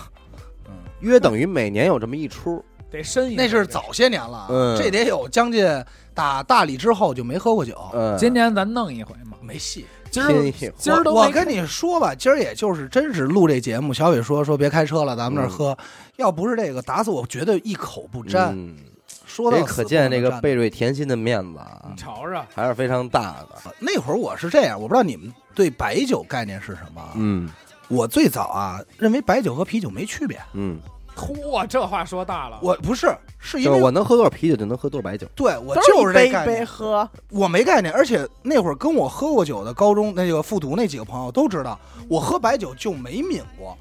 [1.01, 2.65] 约等于每年有这么一出。
[2.91, 3.39] 得深一点。
[3.39, 4.77] 那是早些年了，嗯。
[4.77, 5.67] 这得有将近
[6.15, 9.37] 打大理之后就没喝过酒，嗯，今年咱弄一回嘛。
[9.41, 9.87] 没戏。
[10.11, 15.79] 今儿今儿都没我我跟你说吧，今儿也就是真是录这节目，小伟说说别开车了，咱们这儿嗯喝。
[16.17, 18.55] 要不是这个，打死我绝对一口不沾。
[18.55, 18.77] 嗯，
[19.25, 20.31] 说到可见这个。
[20.43, 23.75] 贝瑞甜心的面子啊你，瞧着，还是非常大的。
[23.79, 27.03] 那会儿我是这样，我不知道你们对白酒概念是什么。
[27.15, 27.49] 嗯
[27.89, 30.79] 我最早啊认为白酒和啤酒没区别，嗯，
[31.17, 32.59] 嚯，这话说大了。
[32.63, 35.27] 我不是，是因为是我能喝多少啤酒就能喝多少白酒。
[35.35, 37.93] 对我都就是这概念，喝，我没概念。
[37.93, 43.77] 而且那会儿跟我喝过酒的高中那个复读那几个朋友都知道，我喝白酒就没抿过，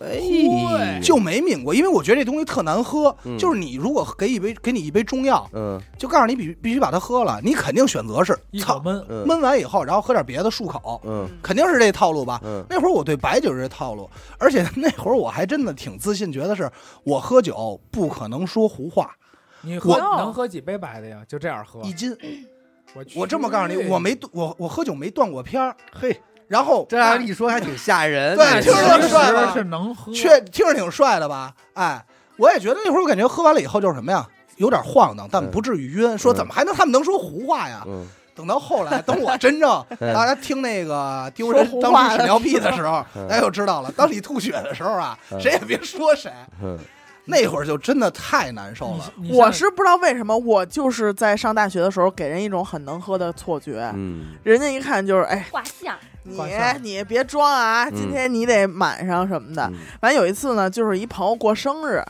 [0.00, 3.16] 哎，就没抿过，因为我觉得这东西特难喝。
[3.24, 3.38] 嗯。
[3.38, 5.80] 就是你如果给一杯给你一杯中药，嗯。
[5.98, 9.26] 就告诉你必必须把它喝了，你肯定选择是操一口闷，嗯。
[9.26, 11.28] 闷完以后，然后喝点别的漱口，嗯。
[11.42, 12.40] 肯定是这套路吧。
[12.44, 12.64] 嗯。
[12.68, 16.70] 那会儿我对白酒是这套路，而且那会儿我还真的挺自信，觉得是
[17.04, 19.14] 我喝酒不可能说胡话，
[19.62, 21.22] 你喝我能喝几杯白的呀？
[21.28, 21.80] 就这样喝。
[21.82, 22.16] 一，斤。
[23.16, 26.16] 我这么告诉你，我没我我喝酒没断过片儿，嘿，
[26.48, 28.36] 然后这样一说还挺吓人。
[28.36, 31.52] 对这听着挺帅吧实是能喝，确听着挺帅的吧？
[31.74, 32.04] 哎，
[32.36, 34.26] 我也觉得那会儿我感觉喝完了以后就是什么呀，
[34.56, 36.16] 有点晃荡，但嗯不至于晕。
[36.18, 37.82] 说怎么还能他们能说胡话呀？
[37.86, 43.90] 嗯，等到后来，等我真正 嗯大家听那个丢人当时屎尿屁的时候嗯，大家就知道了。
[43.96, 46.30] 当你吐血的时候啊，嗯谁也别说谁。
[47.26, 49.12] 嗯那会儿就真的太难受了。
[49.30, 54.34] 我是不知道为什么，我就是在上大学的时候给人一种很能喝的错觉，嗯。
[54.42, 56.38] 人家一看就是哎，画像，你
[56.82, 57.94] 你别装啊，嗯。
[57.96, 59.62] 今天你得满上什么的。
[59.72, 59.78] 嗯。
[60.00, 62.02] 反正有一次呢，就是一朋友过生日，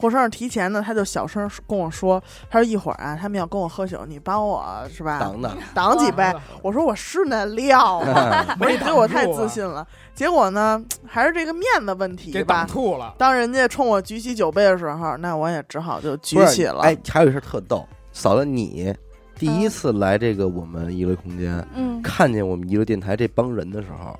[0.00, 5.18] 过生日提前呢，他就小声跟我说，他说一会儿啊，他们要跟我喝酒，你帮我是吧？
[5.18, 6.32] 挡挡，挡几杯。
[6.62, 8.44] 我说我是那料 吗？
[8.58, 9.86] 我没也觉得我太自信了。
[10.14, 12.66] 结果呢，还是这个面子问题给挡吧。
[12.66, 13.14] 吐了。
[13.18, 16.80] 当人家冲我举起酒杯的时候，那我也只好就举起了。
[16.80, 18.94] 哎，还有一事儿特逗，嫂子你
[19.38, 24.18] 第一次来这个我们娱乐空间，嗯，看见我们娱乐电台这帮人的时候，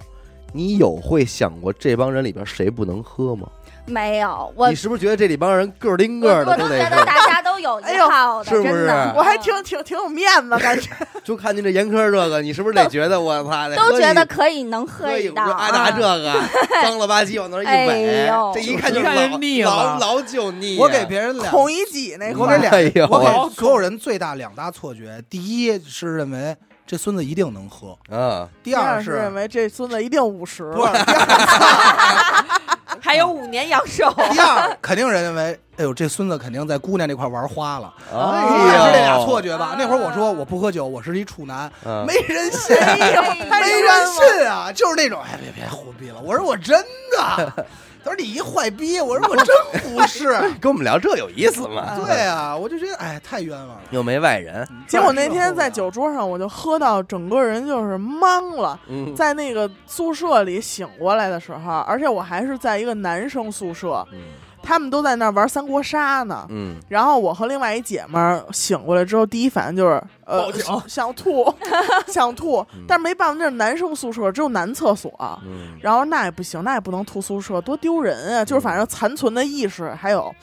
[0.52, 3.48] 你有会想过这帮人里边谁不能喝吗？
[3.86, 6.84] 没有，我你是不是觉得这里帮人个儿拎个儿的我都都得是？
[6.84, 10.90] 觉得大家都有哎呦一套的，是不是真的，我还嗯挺挺挺有面子，感觉。
[11.24, 15.44] 就看您这严苛这个，你是不是得觉得我操，得喝一都觉得可以能喝喝一道。
[15.44, 16.34] 一就阿达啊这个
[16.82, 19.98] 脏了吧唧往那儿一哎围呦，这一看就一看老就腻老了。
[20.00, 20.78] 老酒腻。
[20.78, 22.56] 我给别人两，孔乙己那块儿。
[22.56, 30.64] 我给俩哎呦，我给所有人最大两大错觉：第一是认为这孙子一定能喝；嗯，第二是认为这孙子一定五十。
[30.72, 31.04] 不是了。
[31.04, 32.59] 第二
[33.00, 34.12] 还有五年阳寿。
[34.32, 37.92] 第二肯定认为，哎呦，这孙子肯定在姑娘那块玩花了。
[37.98, 39.74] 是这俩，错觉吧？
[39.78, 44.70] 那会儿我说我不喝酒，我是一处男，嗯没人信， 没人信啊！
[44.74, 46.20] 就是那种，哎，别别胡逼了。
[46.22, 46.78] 我说我真
[47.16, 47.66] 的，
[48.02, 49.46] 他说你一坏逼，我说我真
[49.94, 50.28] 不是。
[50.60, 51.96] 跟我们聊这有意思吗？
[52.04, 53.80] 对啊，我就觉得哎，太冤枉了。
[53.90, 64.18] 又没外人，结果那天在酒桌上，我就喝到整个人就是懵了，嗯在那个宿舍里醒过来的时候，而且我还是在一个男生宿舍，嗯
[64.62, 66.46] 他们都在那儿玩三国杀呢。
[66.50, 71.52] 嗯然后我和另外一姐们儿醒过来之后，第一反应就是呃报警想吐，
[72.08, 75.12] 想吐嗯，但是没办法，那是男生宿舍，只有男厕所。
[75.44, 78.44] 嗯然后那也不行，那也不能吐宿舍，多丢人啊！
[78.44, 80.34] 就是反正残存的意识还有，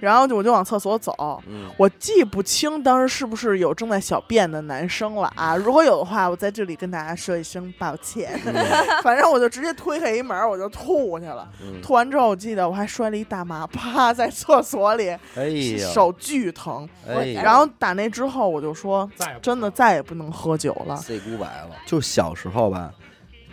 [0.00, 5.54] 然后就我就往厕所走，嗯，我记不清当时是不是有正在小便的男生了啊？
[5.54, 8.38] 如果有的话，我在这里跟大家说一声抱歉。
[9.02, 11.48] 反正我就直接推开一门，我就吐去了。
[11.62, 16.88] 嗯吐完之后，我记得我还摔了一大马趴在厕所里，哎呀，手巨疼。
[17.06, 20.96] 哎呀，然后打那之后，我就说，再也不真的再也不能喝酒了。
[20.96, 21.70] say goodbye 了。
[21.86, 22.90] 就小时候吧，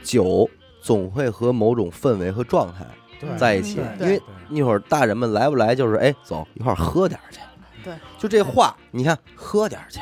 [0.03, 0.49] 酒
[0.81, 3.07] 总会和某种氛围和状态对
[3.38, 7.39] 在一起，因为那会儿大人们来不来就是哎，走一块儿喝点儿去。
[7.84, 9.99] 对，就这话，你看喝点儿去，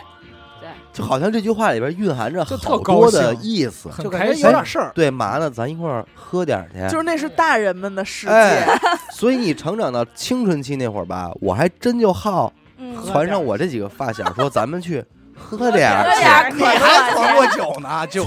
[0.60, 3.90] 对，就好像这句话里边蕴含着特好高多的意思。
[4.00, 4.92] 就感觉有点事儿。
[4.96, 5.50] 对嘛呢？
[5.50, 6.80] 咱一块儿喝点儿去。
[6.90, 8.80] 就是那是大人们的世界，哎，
[9.14, 15.04] 所以你成长到青春期那会儿吧，我还真就好嗯，传上我这几个发小说，咱们去
[15.36, 16.10] 喝点儿去。
[16.10, 18.26] 喝点儿你还传过酒呢，酒？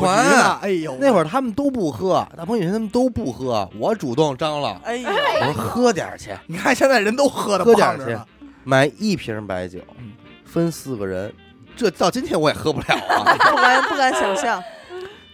[0.61, 8.27] 哎呦，那会儿他们都不喝，大鹏宇他们都不喝，我主动张罗，哎呦，我说喝点儿去，你看现在人都喝的喝点儿去胖着呢，
[8.64, 10.12] 买一瓶白酒嗯，
[10.44, 11.33] 分四个人，
[11.77, 13.37] 这到今天我也喝不了啊。
[13.37, 14.62] 不敢不敢想象。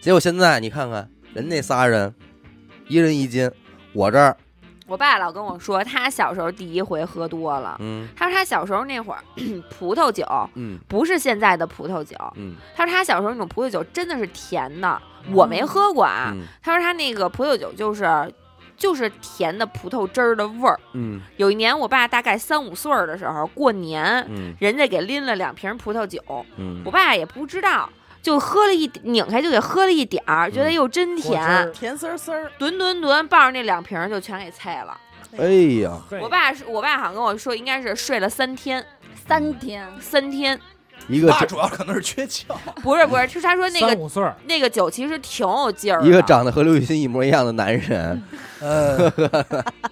[0.01, 2.15] 结果现在你看看人那仨人，
[2.89, 3.51] 一人一斤，
[3.93, 4.37] 我这儿，
[4.87, 7.77] 我爸老跟我说，他小时候第一回喝多了。
[7.81, 9.23] 嗯他说他小时候那会儿
[9.71, 15.01] 葡萄酒嗯不是现在的葡萄酒，嗯他说他小时候那种葡萄酒真的是甜的，
[15.33, 16.31] 我没喝过啊。
[16.35, 18.33] 嗯他说他那个葡萄酒就是
[18.77, 20.79] 就是甜的葡萄汁儿的味儿。
[20.93, 26.21] 嗯有一年我爸大概三五岁儿的时候过年，嗯人家给拎了两瓶葡萄酒，
[26.59, 27.89] 嗯我爸也不知道。
[28.25, 30.73] 就喝了一拧开就给喝了一点儿，觉得嗯。
[30.73, 31.45] 又真甜。
[31.45, 34.99] 儿，甜丝丝儿，吨吨吨抱着那两瓶儿就全给啐了。
[35.37, 35.45] 哎
[35.83, 38.83] 呀，我爸是我爸好像跟我说，应该是睡了三天，
[39.29, 40.59] 三天，三天
[41.09, 42.45] 一个长爸主要可能是缺觉，
[42.83, 48.23] 不是不是，是他说那个三五岁儿，那个酒其实挺有劲儿，一个长得和刘雨欣一模一样的男人，
[48.61, 49.11] 呃，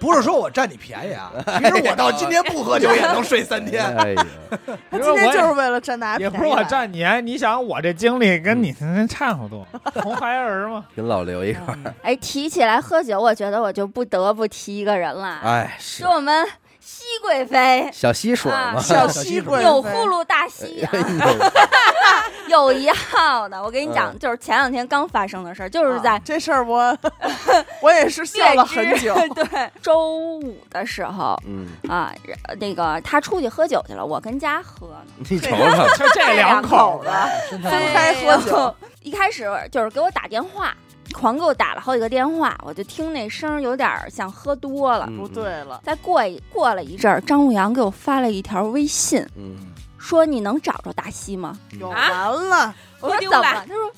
[0.01, 3.85] 不是说我占你便宜啊，其实我到今天不喝酒也能睡三天。
[3.96, 4.27] 哎呀，
[4.90, 6.62] 他今天就是为了占大家也不是我。
[6.64, 8.75] 占你，你想我这经历跟你
[9.09, 9.66] 差不多，
[10.03, 10.85] 红孩儿嘛。
[10.96, 16.46] 跟老刘一块儿，哎，提起来喝酒，我觉得我就不得不提一个人了，哎，是是我们
[16.85, 23.62] 熹贵妃，小溪水啊嘛，小小溪西贵钮妃祜禄大西啊，哎 有一号的。
[23.62, 26.97] 我跟你讲，就是前两天刚发生的事儿，就是在啊这事儿我
[27.81, 29.14] 我也是笑了很久。
[29.35, 32.12] 对，周五的时候嗯，啊，
[32.59, 35.25] 那个他出去喝酒去了，我跟家喝呢。
[35.31, 38.75] 你瞅瞅，就这两口子，分开喝酒。
[39.03, 40.75] 一开始就是给我打电话，
[41.12, 45.07] 狂给我打了好几个电话，我就听那声儿有点儿像喝多了。
[45.09, 49.55] 嗯不对了，再过一过了一阵儿，张牧阳给我发了一条微信，嗯，
[49.98, 51.59] 说你能找着达西吗？
[51.79, 52.09] 有啊？
[52.11, 53.64] 完了，我说丢了怎么了？
[53.68, 53.92] 他说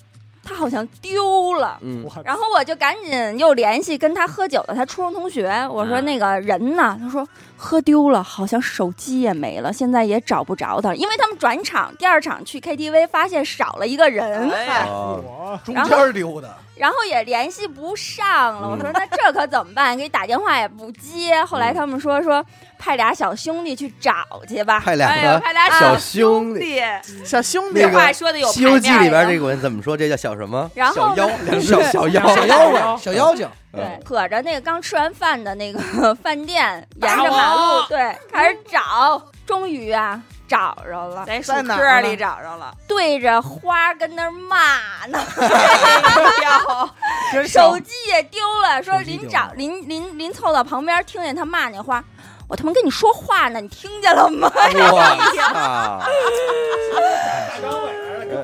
[0.47, 1.79] 他好像丢了。
[1.81, 6.99] 嗯，然后我就赶紧又联系跟他喝酒的他初中同学，我说嗯那个人呢？
[7.01, 18.69] 他说喝丢了，好像手机也没了，现在也找不着他，因为他们转场第二场去 KTV 发现少了一个人，哎我中间儿丢的，然后也联系不上了。
[18.69, 19.97] 嗯我说那这可怎么办？
[19.97, 21.45] 给你打电话也不接。
[21.45, 22.45] 后来嗯他们说说
[22.79, 24.13] 派俩小兄弟去找
[24.49, 24.81] 去吧。
[24.81, 26.81] 派两哎呀，个派俩小兄兄弟。
[27.25, 29.97] 小兄弟那个话说的有《西游记》里边这个文怎么说？
[29.97, 30.71] 这叫小什么？
[30.75, 42.75] 然后小妖， 小小妖，小妖怪、小妖精，对，可着那个刚吃完饭的那个 饭店，沿着马路，对，开始找，终于啊找着了，在树棵里找着了。
[42.87, 46.23] 对着花跟那儿骂呢，哎
[46.69, 46.91] 呦，
[47.33, 52.03] 真手机也丢了，说临找临临临凑到旁边，听见他骂那花，
[52.49, 54.51] 我他妈跟你说话呢，你听见了吗？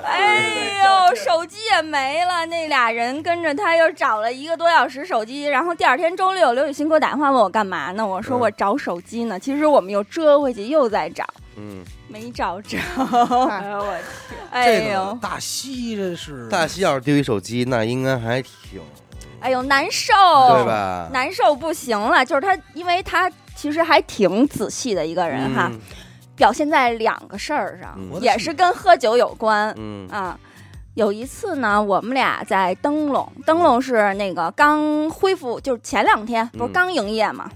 [0.04, 8.06] 哎呦，手机也没了，那俩人跟着他又找了一个多小时手机，然后第二天周六，刘雨欣给我打电话问我干嘛呢？
[8.06, 9.38] 我说嗯我找手机呢。
[9.38, 11.24] 其实我们又折回去，又在找，
[11.56, 12.78] 嗯，没找着。
[13.50, 18.80] 哎呦我天，哎呦，大西这是大西要是丢一手机，那应该还挺，
[19.40, 20.14] 哎呦，难受，
[20.54, 20.64] 对？
[20.64, 21.08] 吧？
[21.12, 23.30] 难受不行了，就是他，因为他
[23.60, 25.78] 其实还挺仔细的一个人哈，嗯。
[26.34, 29.74] 表现在两个事儿上，也是跟喝酒有关。
[29.76, 30.08] 嗯。
[30.08, 30.38] 啊，
[30.94, 37.50] 有一次呢，我们俩在灯笼，灯笼是那个刚恢复，就是前两天不是嗯刚营业嘛，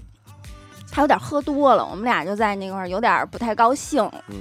[0.91, 4.35] 他有点喝多了，我们俩就在那块儿有点不太高兴，嗯。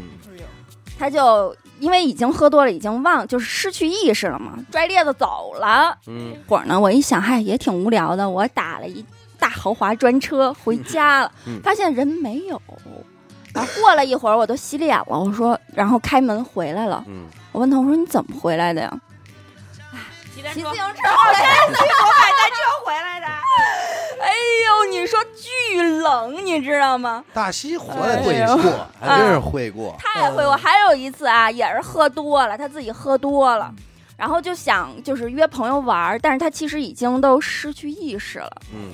[0.98, 5.96] 他就因为已经喝多了，已经忘就是失去意识了嘛，拽咧子走了。
[6.07, 6.37] 嗯。
[6.46, 9.03] 会儿呢，我一想，嗨，也挺无聊的，我打了一
[9.44, 12.59] 大豪华专车回家了，嗯发现人没有。
[13.52, 17.04] 然后过了一会儿，我都洗脸了，我说，然后开门回来了。
[17.07, 18.90] 嗯，我问他，我说你怎么回来的呀？
[20.35, 21.78] 骑单车骑自行车回来的。
[21.78, 23.26] 我买单车回来的。
[24.24, 27.22] 哎呦，你说巨冷，你知道吗？
[27.35, 29.94] 大西活哎的会呦过，还真是会过。
[29.98, 30.57] 太会过。
[30.57, 33.72] 还有一次啊，也是喝多了，他自己喝多了，
[34.16, 38.92] 然后就想就是约朋友玩，但是他其实已经都失去意识了，嗯，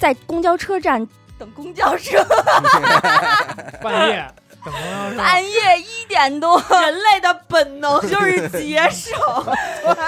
[0.00, 1.06] 在公交车站
[1.38, 2.24] 等公交车，
[3.82, 4.26] 半夜
[4.64, 9.12] 等公交车，半夜一点多，人类的本能 就是接受，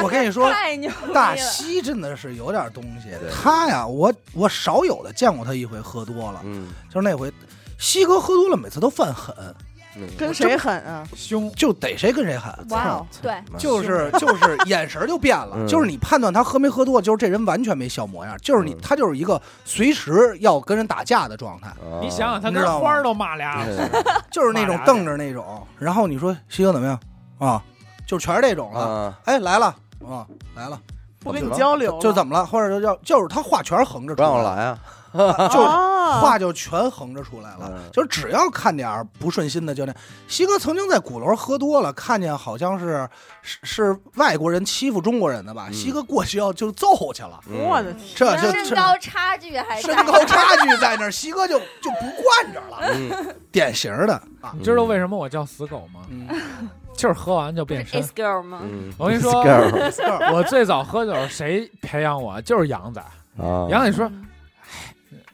[0.03, 1.37] 我跟你说， 太牛逼大。
[1.37, 3.11] 西真的是有点东西。
[3.31, 6.69] 他呀，我我少有的见过他一回喝多了，嗯。
[6.89, 7.31] 就是那回，
[7.79, 9.55] 西哥喝多了，每次都犯狠，嗯，
[10.19, 11.07] 跟谁狠啊？
[11.15, 12.53] 凶，就逮谁跟谁狠。
[12.71, 15.67] 哇哦，对，就是就是眼神就变了，嗯。
[15.69, 18.79] 就是你判断他喝没喝多，就是这人完全没笑模样，就是你嗯。
[18.83, 21.99] 他就是一个随时要跟人打架的状态，哦。
[22.03, 23.89] 你想想，他跟花儿都骂俩，嗯。
[24.33, 25.67] 就是那种瞪着那种。
[25.79, 26.99] 然后你说西哥怎么样？
[27.39, 27.63] 啊？
[28.07, 28.81] 就全是这种了。
[28.81, 29.75] 啊，哎，来了。
[30.05, 30.27] 啊，
[30.57, 30.81] 来了，
[31.21, 32.45] 不跟你交流了，就怎么了？
[32.45, 34.79] 或者就要就是他话全是横着不让我来啊？
[35.53, 37.71] 就啊话就全横着出来了。
[37.73, 39.95] 嗯就是只要看点儿不顺心的，就那
[40.29, 43.09] 西哥曾经在鼓楼喝多了，看见好像是
[43.43, 47.41] 是是外国人欺负中国人的吧，嗯西哥过去要就揍去了。
[47.49, 54.53] 嗯我的天，这就这身高差距还身高差距在那儿，西哥就就不惯着了，嗯 典型的啊。
[54.57, 56.01] 你知道为什么我叫死狗吗？
[56.11, 56.27] 嗯，
[56.97, 58.11] 就是喝完就变身 is。
[58.13, 58.61] girl 吗？
[58.65, 59.43] 嗯，我跟你说
[60.33, 62.41] 我最早喝酒，谁培养我？
[62.43, 63.01] 就是杨仔。
[63.39, 64.11] 啊，杨仔说：“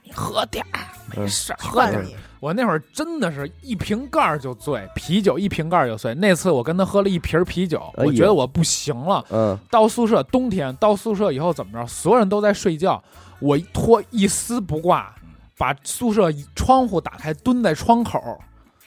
[0.08, 0.80] 你喝点儿，
[1.14, 2.06] 没事儿，喝点儿。，”
[2.40, 6.14] 我那会儿真的是一瓶盖儿就醉，啤酒一瓶盖儿就醉。
[6.14, 9.22] 那次我跟他喝了一瓶啤酒，哎我觉得我不行了。
[9.30, 11.86] 嗯到宿舍，冬天到宿舍以后怎么着？
[11.86, 13.02] 所有人都在睡觉，
[13.40, 15.14] 我脱一丝不挂，
[15.58, 18.40] 把宿舍窗户打开，蹲在窗口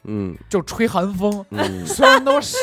[0.03, 0.35] 嗯。
[0.49, 1.85] 就吹寒风，嗯。
[1.85, 2.57] 所有人都傻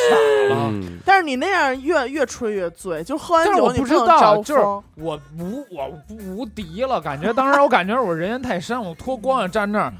[0.51, 0.71] 了。
[0.71, 0.99] 嗯。
[1.05, 4.83] 但是你那样越越吹越醉，就喝完酒你我不知道，能招就是风。
[4.97, 7.33] 我无我无敌了，感觉。
[7.33, 9.93] 当时我感觉我人缘太深，我脱光了站那儿，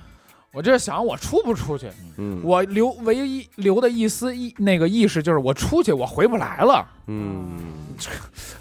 [0.53, 6.87] 我这想我出不出去，嗯，我留唯一留的一丝意那个意识就是我出去我回不来了。
[7.07, 7.59] 嗯，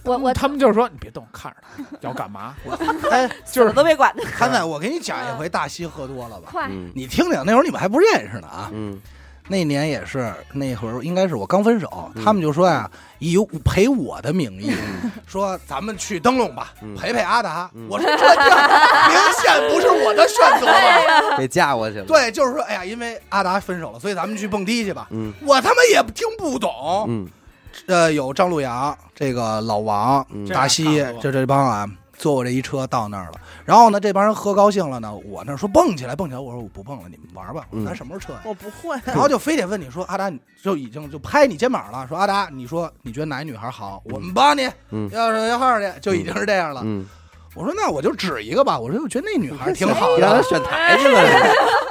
[0.04, 2.56] 我我他们就是说你别动，看着他要干嘛？
[3.12, 4.30] 哎， 就是都别管他。
[4.30, 6.50] 韩仔，我给你讲一回大西喝多了吧？
[6.52, 8.70] 快，嗯你听听，那会儿你们还不认识呢啊。
[8.74, 9.00] 嗯
[9.48, 12.24] 那年也是那会儿，应该是我刚分手，嗯。
[12.24, 12.90] 他们就说呀，
[13.20, 14.72] 以陪我的名义，
[15.26, 17.88] 说咱们去灯笼吧嗯，陪陪阿达嗯。
[17.90, 21.38] 我说这明显不是我的选择吧？
[21.40, 25.08] 被嫁过去了。，对，就是说，哎呀，因为阿达分手了，所以咱们去蹦迪去吧。
[25.12, 25.34] 嗯。
[25.42, 27.28] 我他妈也听不懂，嗯。
[27.86, 30.48] 呃，有张路阳，这个老王、嗯。
[30.50, 31.88] 大西这样差不，多这这帮啊，
[32.18, 33.34] 坐我这一车到那儿了。
[33.64, 36.40] 然后呢，这帮人喝高兴了呢，我那说蹦起来，蹦起来。
[36.40, 37.66] 我说我不蹦了，你们玩吧。
[37.70, 38.40] 我说嗯咱什么时候撤呀？
[38.44, 46.82] 我不会， 然后就非得问你说阿达，你就已经就拍你肩膀了，说阿达，你说你觉得哪一女孩好，我们帮你，嗯要是要号去，就已经是这样了。
[46.84, 47.06] 嗯，
[47.58, 51.20] 我说那我就指一个吧，我说我觉得那女孩挺好的， 选台去了，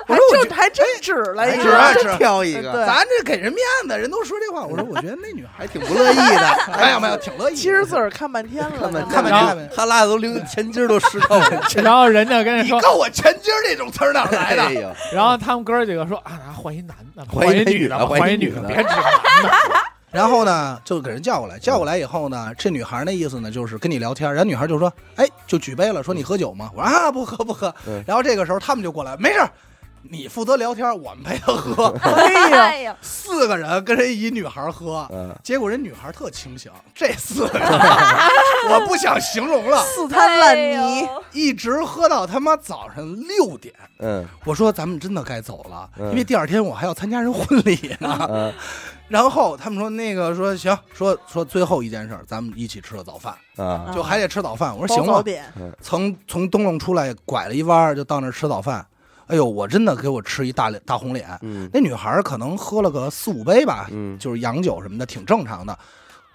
[0.06, 3.58] 我说我还真指了一指啊个，指挑一个，咱这给人面
[3.88, 6.56] 子，人都说这话，我说我觉得那女孩挺不乐意的。
[6.78, 7.56] 没有没有，挺乐意。
[7.56, 11.62] 其实自个儿看半天了，看半看半然后天看半天，哈喇子都流前襟都湿透了。
[11.82, 14.62] 然后人家跟你说，你告我前筋儿这种词儿哪来的？
[14.62, 19.50] 哎呦，然后他们哥几个说啊，换一男的，换一一女的，换一换一女的，别指个男的。
[20.12, 24.32] 然后呢，就给人叫过来，叫过来以后呢，这女孩那意思呢，就是跟你聊天。
[24.32, 27.74] 然后女孩就说：“哎，就举杯了，说你喝酒吗？”我说：“啊，不喝不喝。
[27.86, 29.50] 嗯”然后这个时候他们就过来，没事儿，
[30.10, 31.88] 你负责聊天，我们陪他喝。
[32.02, 36.70] 哎呀，四个人跟人一女孩喝，嗯结果人女孩特清醒。
[36.94, 37.68] 这四个 人，
[38.70, 43.74] 我不想形容了，四滩烂泥，一直喝到他妈早上六点。
[43.98, 48.26] 嗯我说咱们真的该走了，嗯因为第二天我还要参加人婚礼呢。
[48.30, 48.52] 嗯
[49.08, 54.76] 然后他们说那个说行，说说最后一件事儿，咱们一起吃了早饭，啊就还得吃早饭。
[54.76, 55.22] 我说行吧，
[55.80, 58.84] 从从东龙出来，拐了一弯就到那儿吃早饭。
[59.28, 61.28] 哎呦，我真的给我吃一大脸大红脸。
[61.42, 65.76] 嗯那女孩可能喝了个四五杯吧，嗯就是洋酒什么的，挺正常的。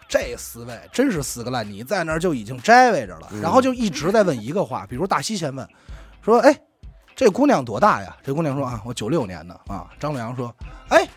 [0.10, 5.66] 这四位真是四个烂泥，在那儿就已经摘位着了，嗯然后就一直在问一个话，比如大西先问
[6.22, 6.54] 说：“哎，
[7.16, 10.54] 这姑娘多大呀？”这姑娘说：“啊，我九六年的啊。”张洛阳说
[10.92, 11.08] ：“哎，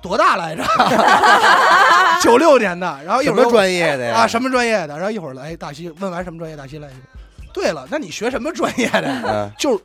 [0.00, 0.62] 多大来着？
[2.22, 4.18] 九六年的。”然后一什么会儿又专业的呀？
[4.22, 4.96] 啊，什么专业的？
[4.96, 6.88] 然后一会儿来，哎，大西问完什么专业，大西来，
[7.52, 9.22] 对了，那你学什么专业的呀？
[9.26, 9.80] 嗯就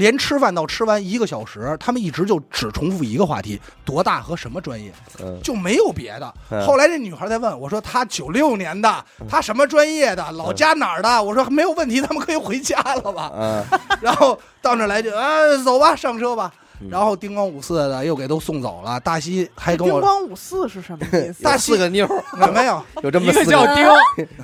[0.00, 4.90] 连吃饭到吃完一个小时，他们一直就只重复一个话题：多大和什么专业，
[5.22, 6.34] 嗯就没有别的。
[6.50, 13.62] 嗯后来这女孩在问我说：“她九六年的，她什么专业的，老家哪儿的？”我说：“没有问题，咱们可以回家了吧嗯？”
[14.00, 15.28] 然后到那儿来就啊，
[15.62, 16.60] 走吧，上车吧嗯。
[16.88, 18.98] 然后叮咣五四的又给都送走了。
[19.00, 21.42] 大西还跟叮我咣五四是什么意思？
[21.44, 23.84] 大有四个妞儿，没有，有这么一个四个叫丁，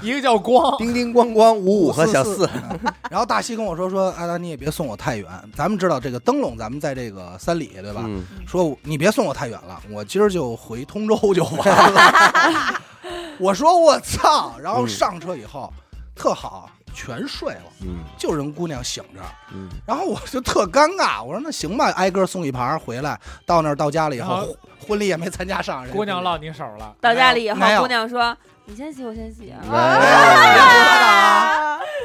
[0.03, 0.77] 一个叫光。
[0.79, 2.49] 叮叮咣咣五五和小四，
[3.11, 8.03] 然后大西跟我说说，阿达你也别送我太远，咱们知道这个灯笼，咱们在这个三里对吧？
[8.07, 12.81] 嗯说你别送我太远了，我今儿就回通州就完了。
[13.39, 15.73] 我说我操，然后上车以后、
[16.15, 18.03] 特好，全睡了，嗯。
[18.19, 19.21] 就人姑娘醒着，
[19.53, 19.69] 嗯。
[19.87, 24.49] 然后我就特尴尬，我说那行吧，挨个送一盘回来，到那儿到家了以后
[24.89, 27.83] 婚礼也没参加上，人姑娘落你手了，到家里以后没，有。
[27.83, 29.63] 姑娘说：“你先洗，我先洗啊。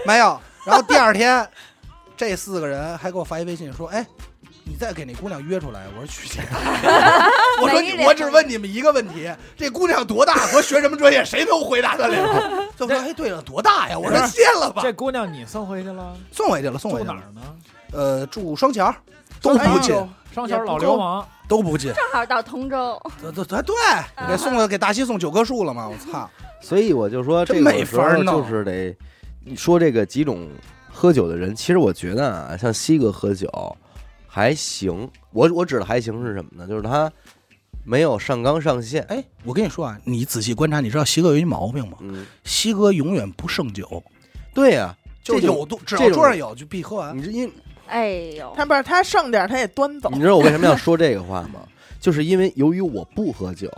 [0.06, 0.40] 没有。
[0.66, 1.48] 然后第二天，
[2.18, 4.06] 这四个人还给我发一微信说：“哎，
[4.64, 5.86] 你再给那姑娘约出来。
[5.96, 7.26] ”我说：“去你妈！”
[7.62, 12.68] 我说你：“我只问你们一个问题，这姑娘多大和学什么专业，谁能回答得了？
[12.78, 14.82] ”就说：“哎，对了，多大呀？”我说：“谢了吧。
[14.82, 17.14] 这姑娘你送回去了，”送回去了，送回去了。
[17.14, 17.42] 住哪儿呢？
[17.94, 18.94] 呃，住双桥，
[19.42, 19.96] 都不近，
[20.34, 21.94] 双桥老流氓，都不近。
[21.94, 23.76] 正好到通州，对对对对，
[24.28, 25.90] 给送了给大西送九棵树了嘛？
[25.90, 26.30] 我操！
[26.62, 28.96] 所以我就说，这真没个时候法弄就是得
[29.44, 30.48] 你说这个几种
[30.90, 33.50] 喝酒的人，其实我觉得啊，像西哥喝酒
[34.34, 35.10] 还行。
[35.32, 36.66] 我我指的还行是什么呢？
[36.66, 37.12] 就是他
[37.84, 39.04] 没有上纲上线。
[39.10, 41.98] 哎，我跟你说啊，你仔细观察，你知道西哥有一毛病吗？
[42.00, 44.02] 嗯，西哥永远不胜酒，
[44.54, 47.18] 对呀、这种就有多，只要桌上有就必喝完。
[47.18, 47.52] 你这因
[47.88, 51.68] 哎呦，他不是他剩点他也端走你，知道我为什么要 说这个话吗？
[52.00, 53.70] 就是因为由于我不喝酒，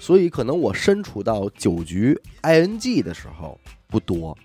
[0.00, 4.36] 所以可能我身处到酒局 ing 的时候不多，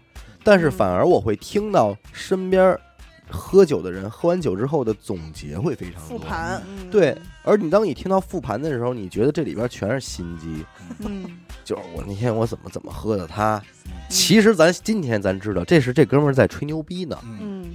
[0.43, 2.77] 但是反而我会听到身边
[3.29, 6.17] 喝酒的人喝完酒之后的总结会非常多。
[6.17, 10.65] 复盘，嗯对，而你当你听到复盘的时候，你觉得这里边全是心机，
[10.99, 11.25] 嗯，
[11.63, 13.61] 就是我那天我怎么怎么喝的他。
[14.09, 17.17] 其实咱今天咱知道，这是这哥们儿在吹牛逼呢。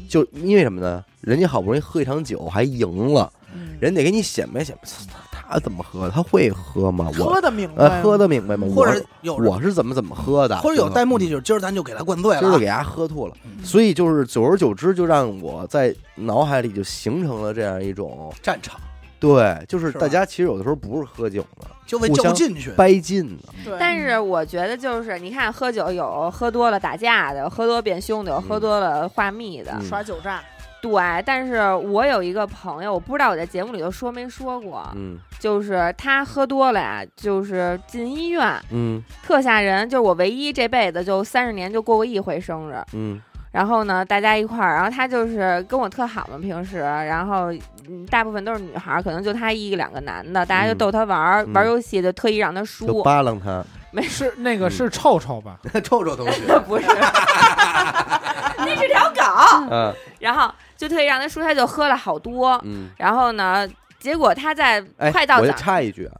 [0.08, 1.04] 就因为什么呢？
[1.20, 4.88] 人家好不容易喝一场酒还赢了，嗯，人得给你显摆显摆，
[5.30, 6.08] 他他他怎么喝？
[6.08, 7.10] 他会喝吗？
[7.18, 8.66] 我喝的明白，呃喝的明白吗？
[8.74, 12.40] 或者我有人我是怎么怎么喝的，或者有带目的，就是今儿咱就给他灌醉了啊。
[12.40, 13.34] 今儿就给他喝吐了。
[13.44, 18.80] 嗯所以就是久而久之，就让我在脑海里就形成了这样一种，战场
[19.20, 22.72] 对，就是大家其实有的时候不是喝酒呢，就为互相较劲去。
[22.72, 23.42] 掰劲呢。
[23.64, 30.42] 对，但是我觉得就是你看，喝酒有喝多了打架的，喝多变凶的，有喝多了话密的，嗯耍酒诈，
[30.82, 31.22] 对。
[31.24, 35.16] 但是我有一个朋友，我不知道我在节目里头说没说过，嗯。
[35.38, 39.02] 就是他喝多了呀，就是进医院，嗯。
[39.22, 39.88] 特吓人。
[39.88, 43.20] 就是我唯一这辈子就三十年就过过一回生日，嗯。
[43.52, 47.52] 然后呢，大家一块儿，然后他就是跟我特好嘛，平时，然后
[47.86, 52.64] 嗯，大部分都是女孩儿，可能就他一两个男的，大家就嗯逗他玩儿，嗯玩游戏就特意让他就。
[52.64, 53.62] 输，扒拉他，
[54.00, 55.58] 是那个是臭臭吧？
[55.84, 56.86] 臭臭同学， 不是，
[58.56, 59.94] 那是条狗，嗯。
[60.18, 60.50] 然后
[60.82, 62.90] 就特意让他输，他就喝了好多，嗯。
[62.98, 63.68] 然后呢，
[64.00, 64.80] 结果他在
[65.12, 66.12] 快到早插一句啊，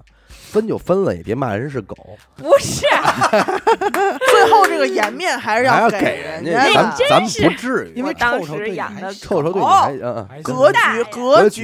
[0.52, 1.96] 分就分了，也别骂人是狗，
[2.36, 2.84] 不是，
[4.30, 11.62] 最后这个颜面还是要给人家咱的，咱们不至于，因为当臭臭对你时养的臭臭对你格局格局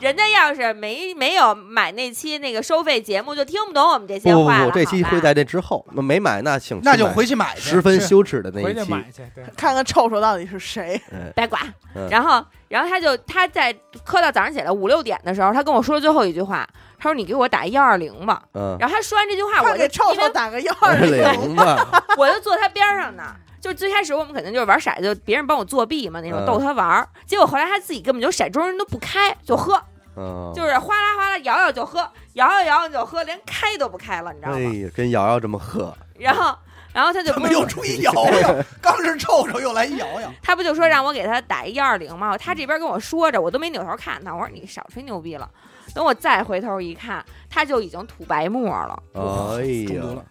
[0.00, 4.66] 人家要是没没有买那期那个收费节目，就听不懂我们这些不不话了。
[4.66, 7.78] 不，这期会在这之后，那没买那请那就回去买去十。
[7.80, 9.22] 分羞耻的那一期，去买去。
[9.56, 11.00] 看看臭臭到底是谁。
[11.12, 11.60] 嗯白寡
[11.94, 12.06] 嗯。
[12.10, 13.74] 然后，然后他就他在
[14.04, 16.68] 磕到早上起来五六点的时候，他跟我说了最后一句话，
[16.98, 23.34] 他说：“你给我打幺二零吧。”嗯，然后他说完这句话，我就快给臭因为臭打个幺二二零，零吧， 我就坐他边上呢。
[23.60, 27.08] 就最开始我们肯定就是玩骰子，就别人帮我作弊嘛那种嗯逗他玩儿。
[27.26, 29.82] 结果后来他自己根本就骰盅人都不开就喝，
[30.16, 34.56] 嗯，就是哗啦哗啦摇摇就喝，摇摇摇摇就喝，连开都不开了，你知道吗？
[34.58, 36.56] 哎呀，跟瑶瑶这么喝，然后，
[36.92, 38.54] 然后他就怎么又出一摇摇？
[38.80, 40.32] 刚是臭臭，又来一摇摇。
[40.40, 42.38] 他不就说让我给他打一幺二零吗？
[42.38, 44.32] 他这边跟我说着，我都没扭头看他。
[44.32, 45.50] 我说你少吹牛逼了。
[45.98, 49.02] 等我再回头一看，他就已经吐白沫了，
[49.58, 50.24] 哎呀中毒，了，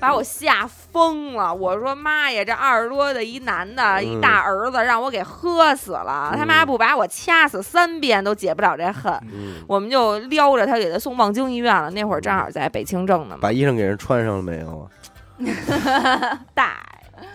[0.00, 1.54] 把我吓疯了。
[1.54, 6.30] 我说妈呀，这二十多的一男的，一大儿子，让我给喝死了。
[6.32, 9.12] 嗯他妈不把我掐死三遍都解不了这 恨。
[9.32, 11.88] 嗯，我们就撩着他给他送望京医院了。
[11.90, 14.90] 那会儿正好在北清正呢嘛，把衣裳给人穿上了没有啊？
[16.52, 16.84] 大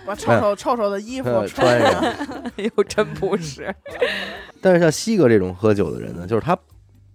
[0.06, 2.52] 把臭臭臭臭的衣服呃穿穿上。
[2.58, 3.74] 又真不是。
[4.62, 6.56] 但是像西哥这种喝酒的人呢，就是他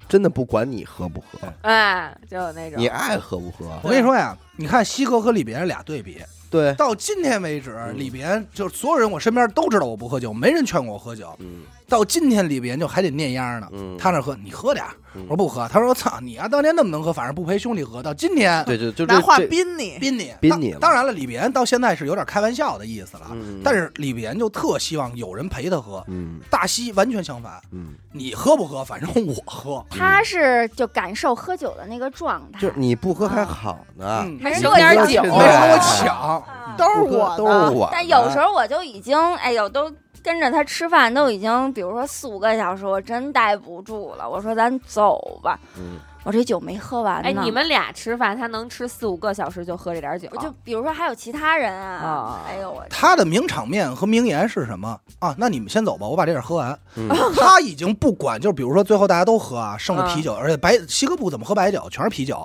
[0.08, 2.80] 真的不管你喝不喝，哎，就有那种。
[2.80, 7.98] 你爱喝不喝，我跟你说呀，你看西哥和李别俩对比，对，到今天为止，嗯。
[7.98, 11.34] 李别就是所有人我身边都知道我不喝酒，没人劝过我喝酒。
[11.38, 14.84] 嗯到今天李别就还得念秧呢，嗯，他那喝你喝点
[15.14, 15.66] 我说不喝。
[15.68, 18.02] 他说我操你啊，当年那么能喝，反正不陪兄弟喝。
[18.02, 18.62] 到今天。
[18.66, 20.34] 对对就这拿话这宾你，宾你。
[20.40, 26.04] 宾你当当然了，李别到现在是有点开玩笑的意思了，嗯，但是李别就特希望有人陪他喝。
[26.08, 26.40] 嗯。
[26.50, 29.82] 大西完全相反，嗯，你喝不喝，反正我喝。
[29.88, 36.74] 他是就感受喝酒的那个状态，就是你不喝还好呢，嗯，还人省点酒，没人跟我抢，啊。
[36.76, 37.34] 都是我。
[37.38, 39.90] 都是我的，但有时候我就已经，哎呦，都
[40.26, 44.28] 跟着他吃饭，都已经，比如说四五个小时，我真待不住了。
[44.28, 47.28] 我说咱走吧，嗯我这酒没喝完呢。
[47.28, 55.32] 哎，你们俩吃饭，他能吃四五个小时就喝这点酒，就比如说还有其他人啊啊，哎呦我他的名场面和名言是什么啊？
[55.38, 56.76] 那你们先走吧，我把这点喝完。
[56.96, 62.44] 嗯他已经不管，就是比如说最后大家都喝啊，剩了啤嗯酒，而且白西哥不怎么喝白酒，全是啤酒，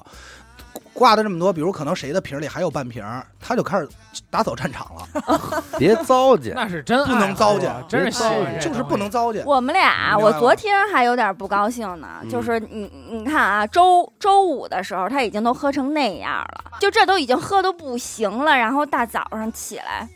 [0.93, 3.03] 挂的这么多，比如可能谁的瓶里还有半瓶，
[3.39, 3.89] 他就开始
[4.29, 8.23] 打扫战场了， 别糟践，那是真不能糟践真是
[8.59, 9.43] 就是不能糟践。
[9.45, 20.07] 我们俩，我昨天还有点不高兴呢，嗯就是你你看啊，周周五的时候他已经都喝成那样了，就这都已经喝都不行了，然后大早上起来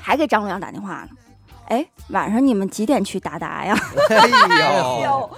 [0.00, 1.08] 还给张洛阳打电话呢，
[1.68, 3.76] 哎，晚上你们几点去达达呀？
[4.10, 4.26] 哎
[4.60, 5.30] 呦，哟，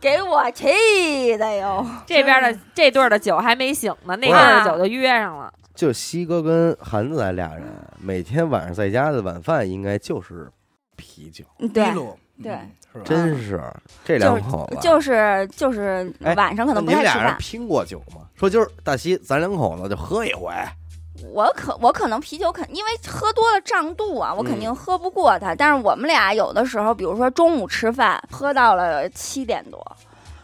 [0.00, 1.84] 给我气的哟！
[2.06, 5.52] 这边的这对儿的酒还没醒呢，那对儿的酒就约上了。
[5.74, 7.64] 就西哥跟韩子来俩人
[7.98, 10.50] 每天晚上在家的晚饭应该就是
[10.96, 13.04] 啤酒，对一路对嗯是吧？
[13.04, 13.62] 真是
[14.04, 14.78] 这两口子。
[14.80, 18.22] 就是就是哎晚上可能不那你们太吃饭，俩人拼过酒吗？
[18.34, 20.52] 说今儿大西咱两口子就喝一回，
[21.32, 25.54] 我可我可能啤酒肯因为喝多了胀肚啊，我肯嗯定喝不过他。
[25.54, 29.80] 但是我们俩有的时候，比如说中午吃饭，喝到了七点多，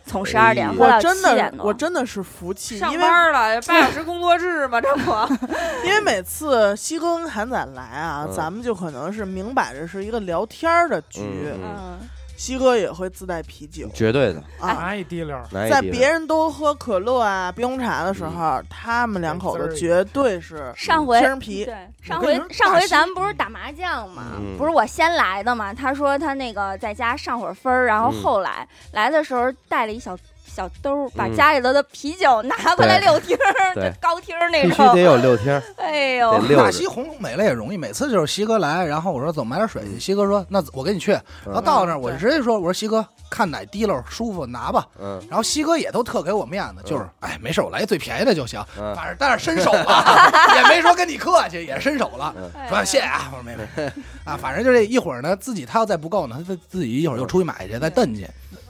[0.04, 1.66] 从十二点喝到我真的七点，多。
[1.66, 5.10] 我真的是服气，上班了， 八小时工作制嘛，这不
[5.84, 11.22] 因为每次西哥跟韩仔来啊，嗯咱们就可能是明摆着是一个聊天的局，
[11.54, 11.98] 嗯嗯，
[12.36, 14.42] 西哥也会自带啤酒绝对的。
[14.60, 14.72] 啊。
[14.72, 21.64] 拿一滴溜在别人都喝可乐啊、冰红茶的时候，他们两口子绝对是上回瓶啤。
[21.64, 25.74] 对上回上回咱们不是打麻将嘛，嗯不是我先来的嘛？
[25.74, 30.16] 他说他那个在家上会儿分儿，然后嗯后来、来的时候带了一小
[30.46, 31.36] 小兜儿，把嗯。
[31.36, 35.00] 家里头的啤酒拿回来六听儿，高听儿那种必须得。
[35.02, 36.40] 有六听， 哎呦。
[36.56, 39.82] 大西红美了也容易，每次就是西哥来，然后我说走买点水？
[39.84, 41.12] 去，西哥说那我跟你去，
[41.44, 45.20] 然后到那儿我就直接说我说西哥看哪滴漏舒服拿吧，嗯。
[45.28, 48.94] 然后西哥也都特给我面子，就是哎没事我来一最便宜的就行，嗯。
[48.94, 52.50] 反正但是伸手了， 也没说跟你客气，也伸手了，嗯。
[52.68, 53.92] 说谢谢啊，我说没没
[54.24, 58.26] 啊，反正就这一会儿呢，自己他要再不够呢，他自自己一会儿又出去买去再蹬去，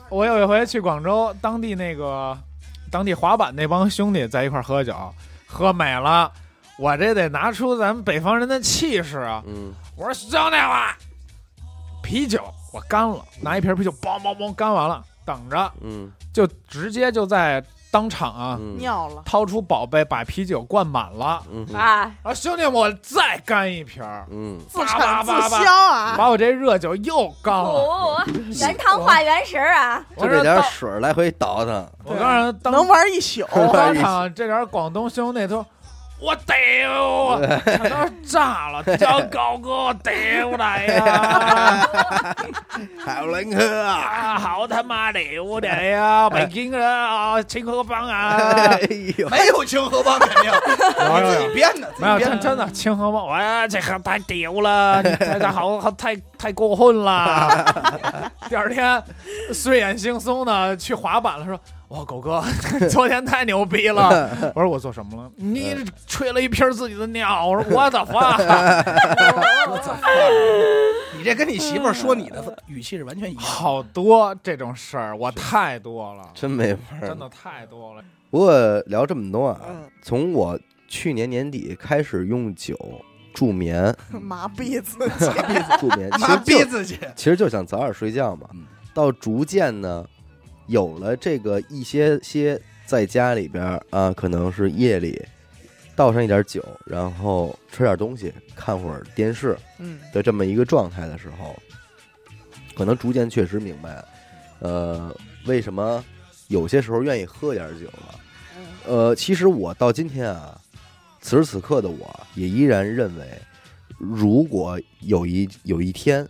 [0.09, 2.37] 我有一回去广州，当地那个
[2.89, 4.95] 当地滑板那帮兄弟在一块儿喝酒，
[5.45, 6.31] 喝美了，
[6.77, 9.43] 我这得拿出咱们北方人的气势啊！
[9.45, 9.73] 嗯。
[9.97, 10.95] 我说兄弟们，
[12.01, 12.41] 啤酒
[12.71, 15.71] 我干了，拿一瓶啤酒，梆梆梆干完了，等着。
[15.81, 16.09] 嗯。
[16.33, 17.61] 就直接就在
[17.97, 18.77] 当场啊嗯。
[18.77, 21.41] 尿了，掏出宝贝，把啤酒灌满了。
[21.51, 21.65] 嗯。
[21.75, 24.59] 啊，啊，兄弟，我再干一瓶儿，嗯。
[24.69, 26.15] 自叭产自叭叭销啊！
[26.15, 27.69] 把我这热酒又干了。
[27.69, 28.23] 哦，
[28.61, 30.05] 原汤化原食啊！
[30.15, 33.43] 就 这点水儿来回倒腾，我告诉能 玩一宿，
[33.73, 35.65] 当场这点广东兄弟都，
[36.19, 37.95] 我屌，全都
[38.27, 41.87] 炸了，叫高哥我屌来呀！
[43.05, 43.93] 好能喝啊！
[44.01, 46.27] 啊，好他妈牛的呀！
[46.27, 48.35] 北京人啊，清河帮啊
[49.29, 57.63] 没有清河帮肯定，你自己编的，真真的清河帮，哇，这个太屌了，这这好好 太太过分了。
[58.49, 59.01] 第二天
[59.53, 61.59] 睡眼惺忪的去滑板了，说。
[61.89, 62.43] 哇，狗哥，
[62.91, 64.29] 昨天太牛逼了！
[64.53, 65.31] 我说我做什么了？
[65.37, 65.73] 你
[66.05, 67.47] 吹了一瓶自己的尿。
[67.47, 68.35] 我说 我的妈！
[69.69, 69.95] 我操！
[71.17, 73.41] 你这跟你媳妇儿说你的语气是完全一样。
[73.41, 77.07] 好多这种事儿，我太多了，真没法儿。
[77.07, 78.03] 真的太多了。
[78.29, 80.59] 不过聊这么多啊，嗯，从我
[80.89, 82.77] 去年年底开始用酒
[83.33, 85.31] 助眠，麻痹自己。
[85.79, 88.65] 助眠，其妈实就逼自己，其实就想早点睡觉嘛嗯。
[88.93, 90.05] 到逐渐呢，
[90.67, 95.21] 有了这个一些些在家里边儿啊，可能是夜里
[95.95, 101.57] 倒上一点酒，然后吃点东西，看会儿电视嗯，的这么一个状态的时候，
[102.75, 104.03] 可能逐渐确实明白，
[104.59, 105.15] 呃，
[105.45, 106.03] 为什么
[106.47, 108.19] 有些时候愿意喝点酒了。
[108.85, 110.59] 呃，其实我到今天啊，
[111.19, 113.25] 此时此刻的我也依然认为，
[113.97, 116.27] 如果有一有一天，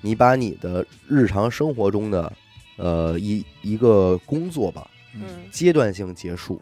[0.00, 2.32] 你把你的日常生活中的
[2.80, 6.60] 呃一一个工作吧嗯阶段性结束，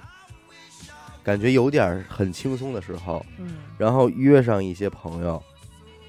[1.23, 5.43] 感觉有点很轻松的时候，嗯，然后约上一些朋友，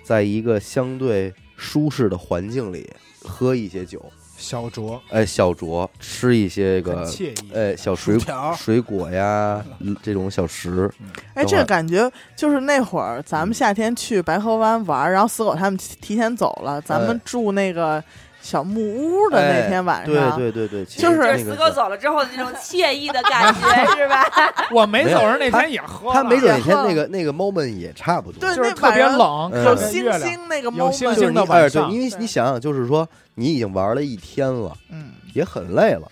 [0.03, 2.89] 在一个相对舒适的环境里
[3.21, 4.01] 喝一些酒，
[4.37, 4.97] 小酌。
[5.09, 7.51] 哎，小酌，吃一些很个惬意。
[7.53, 10.89] 哎小水薯条水果呀，嗯这种小食，
[11.33, 17.21] 哎，这个感觉就是那会儿咱们夏天去白河湾玩，然后死狗他们提提前走了，咱们哎。
[17.25, 18.01] 住那个
[18.49, 23.61] 小木屋的那天晚对上，对对对，对就是就是实那个死狗走了之后的那种惬意的感觉，
[23.95, 24.25] 是吧？
[24.73, 29.63] 我没走时那天也喝了，他没走那天那个那个 moment 也差不多，对就是特别冷，嗯。
[29.65, 36.07] 有星星那个 moment，就是星的你哎，对，晚上因为你想想，就是说你已经玩了一天了，嗯，也很累了，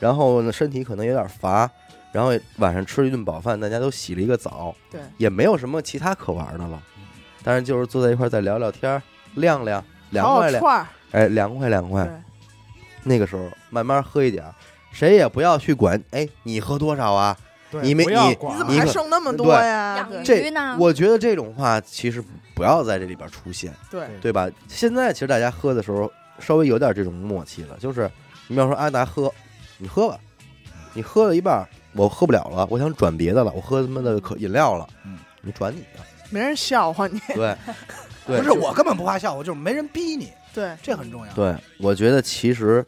[0.00, 1.70] 然后呢身体可能有点乏，
[2.10, 6.82] 然后晚上吃了一顿饱饭，大家都洗了一个澡，对，也没有什么其他可玩的了，
[7.44, 9.00] 但是就是坐在一块儿再聊聊天儿，
[9.34, 12.08] 晾晾，凉快凉，烤串儿，哎，凉快凉快。
[13.02, 14.54] 那个时候慢慢喝一点儿，
[14.90, 17.36] 谁也不要去管，哎，你喝多少啊？
[17.82, 20.08] 你没你你怎么还剩那么多呀？
[20.24, 20.50] 这？
[20.78, 22.22] 我觉得这种话其实
[22.54, 24.48] 不要在这里边出现，对，对吧？
[24.68, 28.10] 现在其实大家喝的时候稍微有点这种默契了，就是
[28.46, 29.30] 你比方说阿达喝，
[29.78, 30.18] 你喝吧，
[30.94, 36.00] 你喝了一半，我喝不了了，我想转别的了，我喝他妈的可饮料了，嗯，你转你的，
[36.30, 37.54] 没人笑话你，对，
[38.26, 41.32] 对，不是我根本不怕笑话，就是没人逼你，对，这很重要。
[41.34, 42.82] 对，我觉得其实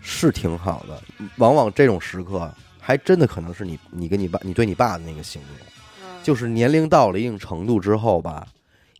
[0.00, 1.02] 是挺好的，
[1.36, 2.50] 往往这种时刻
[2.80, 5.50] 还真的可能是你你跟你爸你对你爸的那个形容，
[6.22, 8.48] 就是年龄到了一定程度之后吧，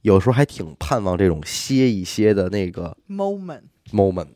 [0.03, 4.29] 有时候还挺盼望这种歇一歇的那个 moment，moment。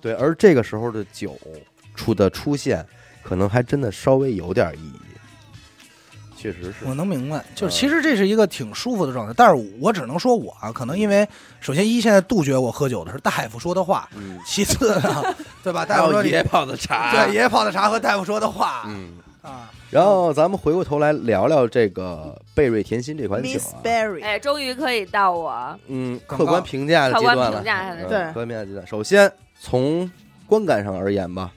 [0.00, 1.38] 对，而这个时候的酒
[1.94, 2.86] 出的出现，
[3.22, 5.13] 可能还真的稍微有点意义。
[6.44, 11.26] 确实是，我能明白，就是嗯其实这是一个挺舒服的状态，但是我只能说我啊，可能因为
[11.58, 15.24] 首先一现在杜绝我喝酒的是大夫说的话，嗯，其次呢，
[15.62, 15.80] 对吧？
[15.80, 19.14] 还大夫说爷泡的茶，对爷爷泡的茶和大夫说的话嗯。
[19.40, 27.64] 啊，然后咱们回过头来聊聊这个贝瑞甜心这款酒 Miss 啊，Berry，哎，终于可以到我嗯，客观评价的阶段了评。
[27.64, 28.86] 价它的嗯对客观评价阶段。
[28.86, 29.30] 首先
[29.60, 30.10] 从
[30.46, 31.50] 观感上而言吧，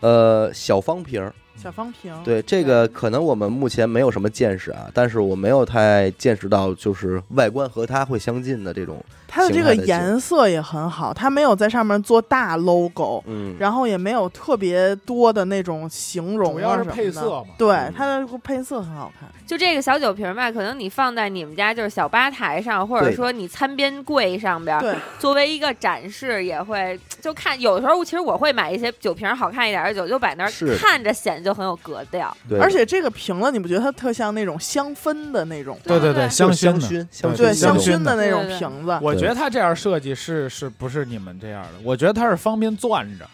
[0.00, 16.96] 呃，小方瓶儿，小方瓶，对这个，可能我们目前没有什么见识啊，但是我没有太见识到，就是外观和它会相近的这种，它的这个颜色也很好，它没有在上面做大 logo，嗯，然后也没有特别多的那种形容啊主要是什么的。
[16.96, 17.44] 配色嘛。
[17.58, 19.28] 对嗯，它的配色很好看。
[19.46, 27.60] 就这个小酒瓶吧，可能你放在你们家就是小吧台上，或者说你餐边柜上边，对，作为一个展示，也会就看。
[27.60, 32.36] 有的时候其实我会买一些酒瓶好看一点的酒，就摆那儿看着显就很有格调。
[32.48, 35.78] 对，而且这个瓶子，你不觉得它特像那种香氛的那种？
[35.84, 36.80] 对对对香薰的。
[36.80, 38.98] 香薰，香薰对，香香薰薰的那种瓶子。
[39.02, 41.70] 我觉得它这样设计是是不是你们这样的？
[41.82, 43.26] 我觉得它是方便攥着，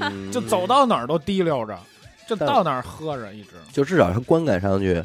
[0.00, 1.78] 嗯就走到哪儿都提溜着，
[2.28, 3.50] 就到哪儿喝着一直。
[3.72, 5.02] 就至少它观感上去，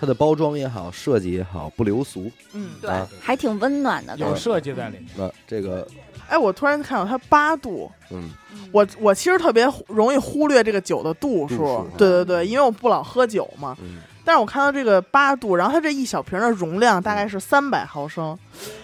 [0.00, 2.30] 它的包装也好，设计也好，不流俗。
[2.52, 5.06] 嗯，对啊还挺温暖的，有设计在里面。
[5.16, 5.86] 那这个，
[6.30, 8.30] 哎，我突然看到它八度，嗯，
[8.72, 11.56] 我我其实特别容易忽略这个酒的度数。
[11.56, 13.76] 度数，对对对，因为我不老喝酒嘛。
[13.82, 13.98] 嗯，
[14.30, 18.38] 但是我看到这个八度，然后它这一小瓶的容量大概是三百毫升，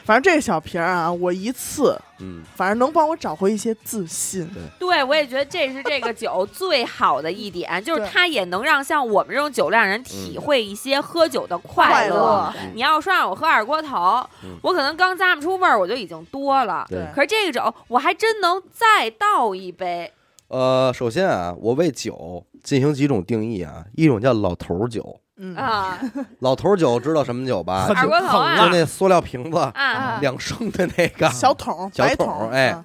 [0.04, 4.50] 反正这个小瓶啊，我一次嗯，反正能帮我找回一些自信。
[4.76, 16.84] 对，我也觉得这是这个酒最好的一点，就是它也能让像我们这种酒量人体会一些喝酒的快快乐嗯你要说让我喝二锅头，嗯我可能刚咂不出味儿，我就已经多了。
[16.88, 20.10] 对可是这个酒，我还真能再倒一杯。
[20.48, 25.98] 呃，首先啊，我为酒进行几种定义啊，一种叫老头儿酒，嗯，啊。
[26.40, 27.86] 老头儿酒知道什么酒吧？
[27.86, 27.94] 喝？
[27.94, 30.18] 酒二锅头啊，就那塑料瓶子，啊！
[30.20, 32.84] 两升的那个 小桶小白桶，哎嗯。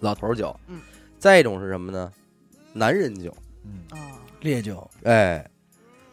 [0.00, 0.54] 老头儿酒。
[0.68, 0.80] 嗯，
[1.18, 2.10] 再一种是什么呢？
[2.72, 3.96] 男人酒，嗯，啊，
[4.40, 5.44] 烈酒，哎，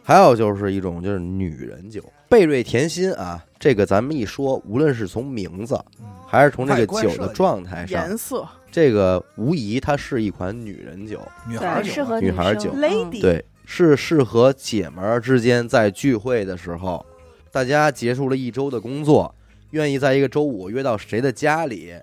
[0.02, 5.78] 还有就是一种就是女人酒，贝瑞甜心啊，这个咱们一说，无论是从名字
[6.26, 8.48] 还是从这个酒的状态上，颜色。
[8.72, 12.72] 这个无疑它是一款女人酒，女孩儿酒适合女孩儿酒。
[12.72, 17.04] 嗯 Lady 对，是适合姐们儿之间在聚会的时候，
[17.50, 19.34] 大家结束了一周的工作，
[19.70, 21.94] 愿意在一个周五约到谁的家里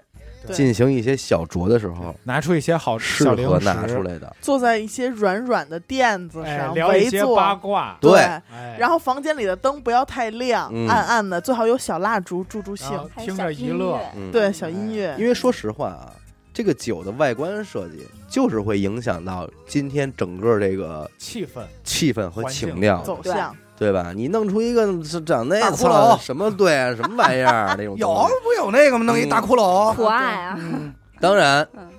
[0.51, 4.35] 进行一些小酌的时候，拿出一些好适小零拿出来的。
[4.41, 7.95] 坐在一些软软的垫子哎，上聊一些坐，八卦。
[8.01, 8.19] 对。
[8.19, 10.87] 哎，然后房间里的灯不要太亮，嗯。
[10.87, 12.89] 暗暗的，最好有小蜡烛助助兴。
[12.89, 13.77] 然后听着一乐。
[13.77, 16.11] 乐，嗯，对，小音乐，因为说实话啊，
[16.53, 21.61] 这个酒的外观设计就是会影响到今天整个这个气氛。
[21.83, 23.55] 气氛和情调，走向。
[23.77, 24.13] 对吧？
[24.15, 26.15] 你弄出一个是长那大骷髅。
[26.19, 28.07] 什么对啊，什么玩意儿那种有
[28.43, 29.05] 不有那个吗？
[29.05, 31.89] 弄一大骷髅，可爱啊，嗯，当然嗯，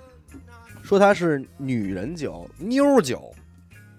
[0.84, 3.34] 说它是女人酒、妞酒，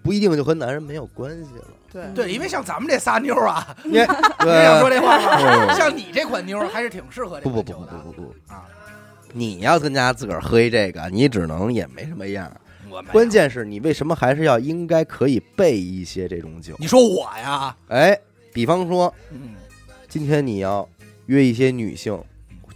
[0.02, 1.64] 不一定就和男人没有关系了。
[1.92, 2.04] 对。
[2.14, 5.18] 对，因为像咱们这仨妞啊，你你想说，这话。
[5.18, 5.68] 吗？
[5.68, 5.76] 嗯。
[5.76, 8.34] 像你这款妞还是挺适合这不不不不不不。
[8.50, 8.64] 啊！
[9.36, 12.50] 你要跟家自个儿喝一这个，你只能也没什么样。
[13.10, 16.76] 关，键是你为什么还是要应该可以备一些这种酒？
[16.78, 18.16] 你说我呀，哎，
[18.52, 19.56] 比方说嗯，
[20.08, 20.88] 今天你要
[21.26, 22.16] 约一些女性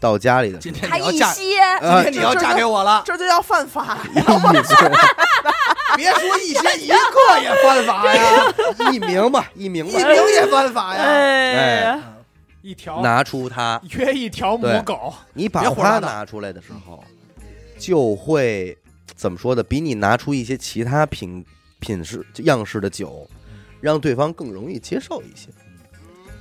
[0.01, 3.97] 到家里的今候，还一天你要嫁，今天你要嫁给我了，这就要犯法。
[5.97, 6.95] 别说一些一个
[7.41, 8.53] 也犯法呀，
[8.93, 11.03] 一名吧，一名吧，一名也犯法呀。
[11.05, 11.53] 哎。
[11.83, 12.03] 呀，
[12.63, 17.03] 一条拿出它， 约一条母狗，你把它拿出来的时候，
[17.79, 18.77] 就会
[19.15, 19.63] 怎么说的？
[19.63, 21.45] 比你拿出一些其他品
[21.81, 23.29] 品式样式的酒，
[23.81, 25.49] 让对方更容易接受一些。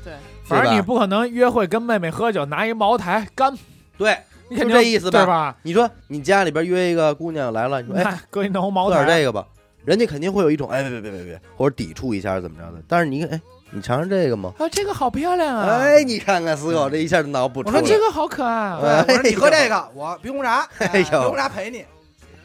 [0.04, 0.14] 对，
[0.44, 3.56] 反正你不可能约会跟妹妹喝酒，拿一茅台干，
[3.98, 4.14] 对，
[4.50, 5.58] 就你肯定这意思吧对吧？
[5.64, 9.46] 你说你家里边约一个姑娘来了，你说哎， 那搁一浓茅喝点，这个吧，
[9.84, 12.82] 人家肯定会有一种哎别别别别别，或者抵触一下怎么着的。
[12.88, 13.40] 但是你哎，
[13.72, 14.54] 你尝尝这个吗？
[14.58, 15.80] 啊，这个好漂亮啊！
[15.80, 17.82] 哎，你看看死狗这一下就脑补出来了。
[17.82, 18.80] 我说这个好可爱啊！
[18.82, 21.86] 哎我说你喝这个，我冰红茶，哎呦冰红茶陪你。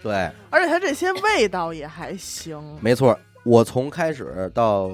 [0.03, 2.61] 对，而且它这些味道也还行。
[2.81, 4.91] 没错，我从开始到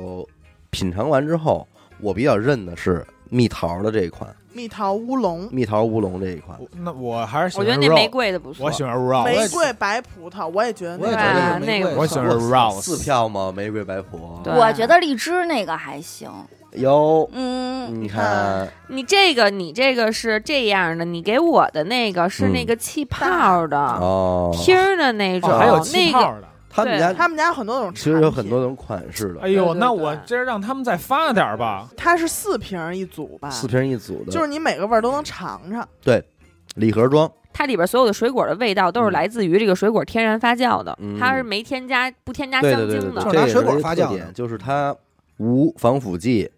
[0.71, 1.67] 品尝完之后，
[1.99, 6.59] 我比较认的是蜜桃的这一款，蜜桃乌龙、蜜桃乌龙这一款。
[6.61, 8.67] 我那我还是喜我觉得那玫瑰的不错。
[8.67, 13.53] 我喜欢 rose，玫瑰白葡萄，我也觉得我也那个觉得啊那个我喜欢我 rose 四票吗？
[13.55, 14.53] 玫瑰白葡萄。
[14.57, 16.29] 我觉得荔枝那个还行，
[16.73, 22.53] 有，嗯，你看，你这个，你这个是这样的，你给我的那个是嗯。
[22.53, 26.49] 那个气泡的、哦，听儿的那种，哦还有气那个泡的。
[26.75, 28.63] 对他们家他们家有很多种，其实有很多。
[28.63, 31.89] 种款式的，哎呦，那我对今儿让他们再发点儿吧。
[31.97, 33.49] 它是四瓶一组吧？
[33.51, 35.89] 四瓶一组的，就是你每个味儿都能尝尝。
[36.03, 36.23] 对
[36.75, 37.31] 礼盒装。
[37.53, 42.87] 它里边所有的水果的味道都是嗯来自于这个水果天然发酵的，嗯它是没添加不添加香精的。
[42.87, 44.95] 对对对对，就是拿水果发酵点，就是它
[45.39, 46.51] 无防腐剂、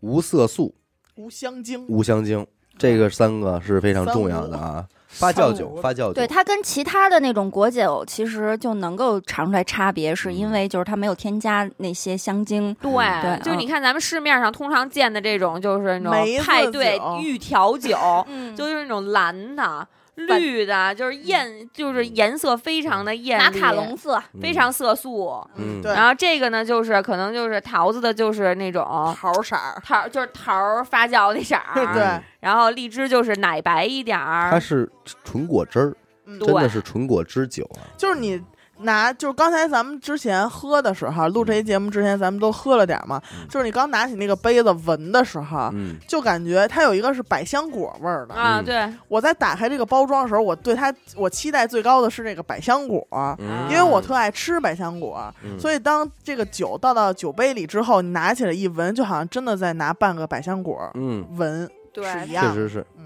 [0.00, 0.74] 无色素、
[1.16, 2.46] 无香精，无香精，
[2.76, 4.86] 这个三个是非常重要的啊。
[5.08, 12.74] 发酵酒，发酵酒，对它跟其他的那种果酒其实就能够尝出来差别，是因为就是它没有添加那些香精。
[12.80, 17.96] 对，就是你看咱们市面上通常见的这种，就是那种派对预调酒，
[18.28, 18.54] 嗯。
[18.56, 19.86] 就是那种蓝的、
[20.16, 25.46] 绿的，就是艳，就是颜色非常的艳丽，马卡龙色，嗯非常色素。
[25.56, 31.84] 嗯，对然后这个呢，就是可能就是桃子的，就是那种桃色儿，桃，就是桃儿发酵那色儿。
[31.94, 34.50] 对，然后荔枝就是奶白一点儿。
[34.50, 34.90] 它是
[35.24, 35.94] 纯果汁儿，
[36.40, 37.84] 真的是纯果汁酒啊。
[37.96, 38.42] 就是你
[38.78, 43.20] 拿，就是刚才咱们之前喝的时候，录这期节目之前，咱们都喝了点嘛。
[43.32, 48.34] 嗯就是你刚拿起那个杯子闻的时候，嗯，就感觉它有一个是百香果味儿的。
[48.34, 53.06] 啊，嗯对，我在打开这个包装的时候，我对它我期待最高的是这个百香果，
[53.38, 62.52] 嗯因为我特爱吃百香果，嗯所以当这个酒倒到酒杯里之后，你拿起来一闻，就好像真的在拿半个百香果嗯，闻对是一样的。
[62.52, 63.04] 确实是嗯。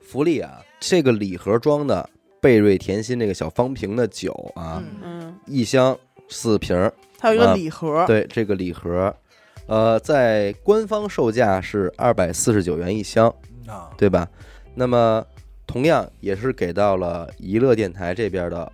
[0.00, 2.06] 福利啊，这个礼盒装的
[2.42, 5.96] 贝瑞甜心这个小方瓶的酒啊，嗯，嗯，一箱
[6.28, 6.92] 四瓶儿。
[7.16, 9.14] 它有一个啊礼盒，对，这个礼盒，
[9.68, 13.32] 呃，在官方售价是二百四十九元一箱，
[13.68, 14.28] 啊，对吧？
[14.74, 15.24] 那么
[15.68, 18.72] 同样也是给到了娱乐电台这边的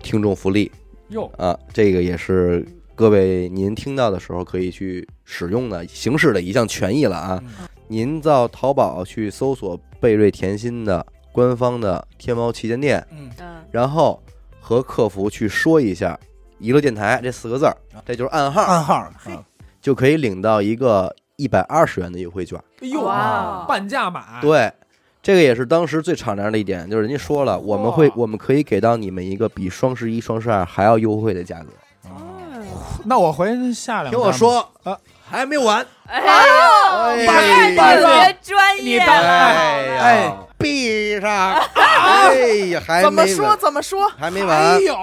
[0.00, 0.70] 听众福利
[1.08, 2.64] 哟，啊，这个也是
[2.94, 7.42] 各位您听到的时候可以去使用的行使的一项权益了啊。
[7.44, 11.04] 嗯您到淘宝去搜索贝瑞甜心的
[11.34, 14.22] 官方的天猫旗舰店，嗯，嗯，然后
[14.60, 16.16] 和客服去说一下
[16.58, 17.76] “娱乐电台”这四个字儿，
[18.06, 19.12] 这就是暗号，暗号啊，
[19.82, 22.56] 就可以领到一个一百二十元的优惠券。
[22.80, 24.72] 哎呦，哇半价买，对，
[25.20, 31.66] 这个也是当时最敞亮的一点，就是人家说了，我们会我们可以给到你们一个比双十一、双十二还要优惠的价格。
[33.06, 34.10] 那我回去下两。
[34.10, 34.96] 听我，说啊，
[35.28, 37.26] 还没有完，哎哎呦，
[37.76, 39.28] 半特价别专业你当了。
[39.28, 41.30] 哎哎呀，闭上，
[41.74, 42.34] 哎
[42.70, 44.08] 呀，还怎么说怎么说？
[44.08, 44.96] 还还没完，有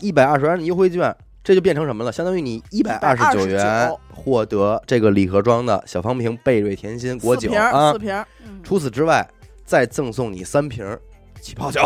[0.00, 1.14] 一百二十元的优惠券。
[1.42, 2.10] 这就变成什么了？
[2.10, 7.98] 相当于你一百二十九元129获得这个礼盒装的小方瓶贝瑞甜心果酒啊四！
[7.98, 8.24] 瓶
[8.62, 9.28] 除此之外，
[9.62, 10.98] 再赠送你三瓶
[11.42, 11.82] 起泡酒。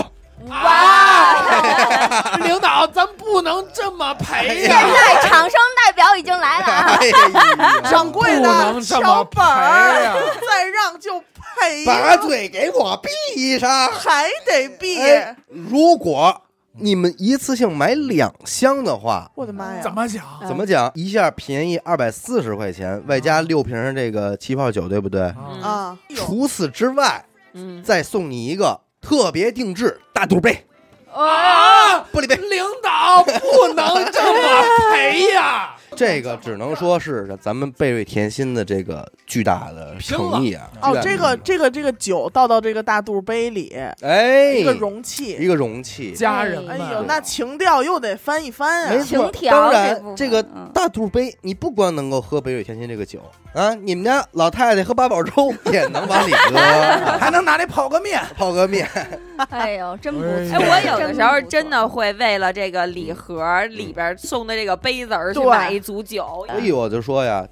[0.46, 4.94] 哇， 领导，咱不能这么赔呀 现！
[4.94, 10.14] 在厂商代表已经来了 掌柜不的能这么敲本儿赔呀，
[10.48, 12.96] 再让就赔把，嘴给我
[13.34, 13.68] 闭上！
[13.92, 15.00] 还得闭。
[15.00, 16.42] 哎如果
[16.80, 19.80] 你们一次性买两箱的话，我的妈呀！
[19.82, 20.22] 怎么讲？
[20.46, 20.90] 怎么讲？
[20.94, 25.34] 一下便宜二百四十块钱，外加六瓶这个气泡酒，对不对？
[25.36, 25.98] 嗯啊？
[26.14, 27.24] 除此之外，
[27.54, 30.66] 嗯，再送你一个特别定制大肚杯
[31.12, 32.00] 啊！
[32.12, 32.36] 玻璃杯。
[32.36, 35.74] 领导不能这么赔呀！
[35.96, 40.70] 这个只能说是咱们贝瑞甜心的这个巨大的诚意啊！
[40.80, 45.48] 哦，这个这个这个酒倒到这个大肚杯里，哎，一个容器一。
[45.48, 48.98] 个容器，家人们，哎呦，那情调又得翻一翻啊！
[49.02, 53.20] 情调当然这个嗯大肚杯，你不光能够喝贝瑞甜心这个酒
[53.54, 56.58] 啊，你们家老太太喝八宝粥也能往里喝，
[57.18, 58.86] 还能拿来泡个面，泡个面。
[59.48, 60.58] 哎呦，真不哎错。
[60.58, 66.44] 哎，我有的时候真的会为了这个礼盒里边送的这个杯子而去对买一组酒。
[66.48, 67.46] 所以我就说呀，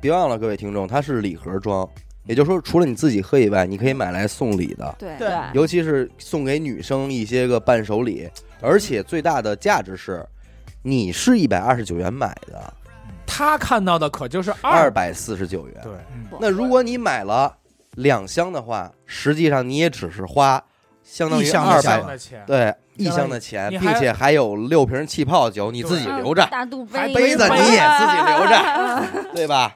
[0.00, 1.88] 别忘了各位听众，它是礼盒装，
[2.24, 5.16] 也就是说，除了你自己喝以外，你可以买来送礼的，对。
[5.18, 5.30] 对。
[5.52, 8.28] 尤其是送给女生一些个伴手礼，
[8.60, 10.26] 而且最大的价值是，
[10.82, 12.72] 你是一百二十九元买的，
[13.26, 14.90] 他看到的可就是二。
[14.90, 15.80] 百四十九元。
[15.82, 15.92] 对，
[16.40, 17.54] 那如果你买了
[17.96, 20.62] 两箱的话，实际上你也只是花
[21.10, 29.74] 相当于二百对一箱的钱，并且还有六瓶气泡酒，你自己留着，大肚杯，还杯子你也自己留着， 对吧？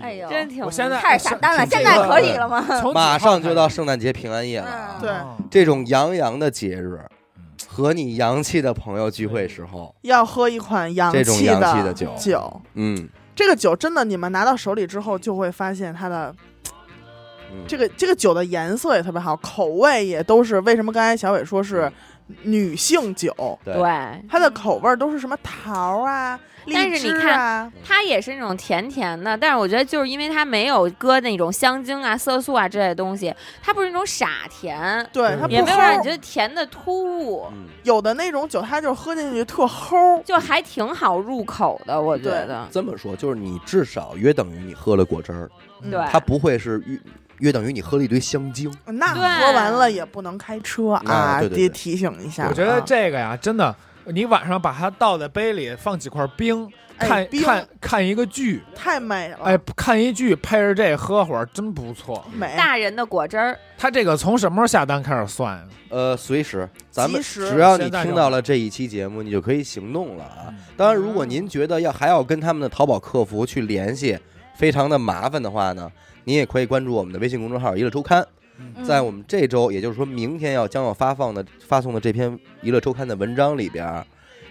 [0.00, 2.64] 哎呦，真挺我现在开始下单了，现在可以了吗？
[2.94, 5.10] 马上就到圣诞节平安夜了对
[5.50, 7.00] 这种洋洋的节日，
[7.66, 16.32] 和你洋气的朋友聚会时候，要喝一款洋这种气洋气的酒酒嗯，这个酒真的，你们拿到手里之后，就会发现它的
[17.52, 20.60] 嗯这个这个酒的颜色也特别好，口味也都是。
[20.60, 21.90] 为什么刚才小伟说是
[22.42, 23.58] 女性酒？
[23.64, 26.38] 对对，它的口味都是什么桃啊、
[26.70, 36.10] 但荔枝是你看啊，它也是那种甜甜的，但是我觉得就是因为它没有搁那种香精啊、色素啊之类的东西，它不是那种傻甜，对它不也没有让你觉。
[36.10, 40.22] 得甜的突兀，嗯有的那种酒，它就喝进去特齁。
[40.22, 42.68] 就还挺好入口的，我觉得。
[42.70, 46.82] 这么说就是你至少约等于你喝了果汁儿，嗯对它不会是
[47.40, 48.72] 约约等于你喝了一堆香精。
[48.86, 49.20] 那喝
[49.52, 52.46] 完了也不能开车啊，得提醒一下。
[52.48, 53.74] 我觉得啊这个呀，真的，
[54.06, 62.24] 你晚上把它倒在杯里，放几块冰，看看看一个剧，太美了，哎，看一剧配着这喝会儿，真不错。
[62.34, 65.64] 美，大人的果汁儿，他这个从什么时候下单开始算呀？
[65.90, 70.46] 呃，随时，咱们只要你听到了这一期节目，你就可以行动了啊。
[70.48, 74.16] 嗯当然，如果您觉得要还要跟他们的淘宝客服去联系，
[74.54, 75.90] 非常的麻烦的话呢，
[76.28, 78.22] 您也可以关注我们的微信公众号“娱乐周刊”。
[78.60, 84.04] 嗯在我们这周，也就是说明天要将要发放的发送的这篇娱乐周刊的文章里边，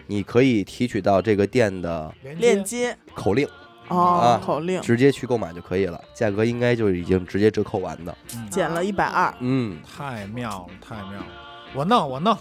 [0.07, 3.47] 你可以提取到这个店的链接口令，
[3.89, 8.17] 哦啊，口令直接去购买就可以了，价格应该就已经直接折扣完的。
[8.33, 11.27] 嗯减了一百二，嗯，太妙了，太妙了！
[11.75, 12.35] 我弄，我弄。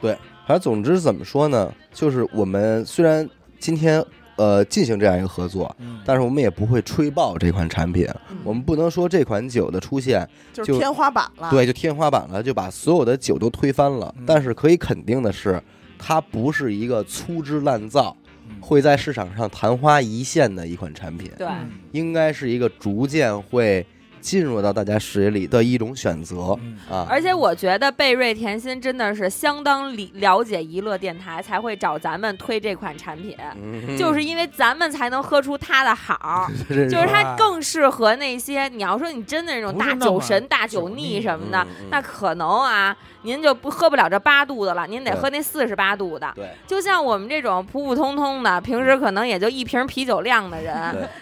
[0.00, 0.12] 对
[0.46, 3.28] 反正总之怎么说呢，就是我们虽然
[3.58, 4.04] 今天
[4.36, 6.00] 呃进行这样一个合作，嗯。
[6.04, 8.36] 但是我们也不会吹爆这款产品，嗯。
[8.44, 14.14] 我们不能说这款酒的出现就就是天花板了，对就天花板了，就把所有的酒都推翻了。
[14.18, 14.24] 嗯。
[14.26, 15.62] 但是可以肯定的是，
[15.98, 18.16] 它不是一个粗制滥造。
[18.48, 18.56] 嗯。
[18.60, 21.70] 会在市场上昙花一现的一款产品，对，嗯。
[21.92, 23.84] 应该是一个逐渐会
[24.26, 26.76] 进入到大家视野里的一种选择嗯。
[26.90, 27.06] 啊。
[27.08, 33.96] 而且我觉得贝瑞甜心真的是相当理了解娱乐电台，才会找咱们推这款产品，嗯。
[33.96, 41.86] 就是因为咱们才能喝出它的好， 是就是它更适合那些你要说你真的那种大酒神、大酒酒腻腻什么的，嗯嗯。
[41.90, 42.96] 那可能啊，
[43.26, 46.32] 您就不喝不了这八度的了，您得喝那四十八度的。
[46.36, 50.74] 对就像我们这种普普通通的，平时可能也就一瓶啤酒量的人，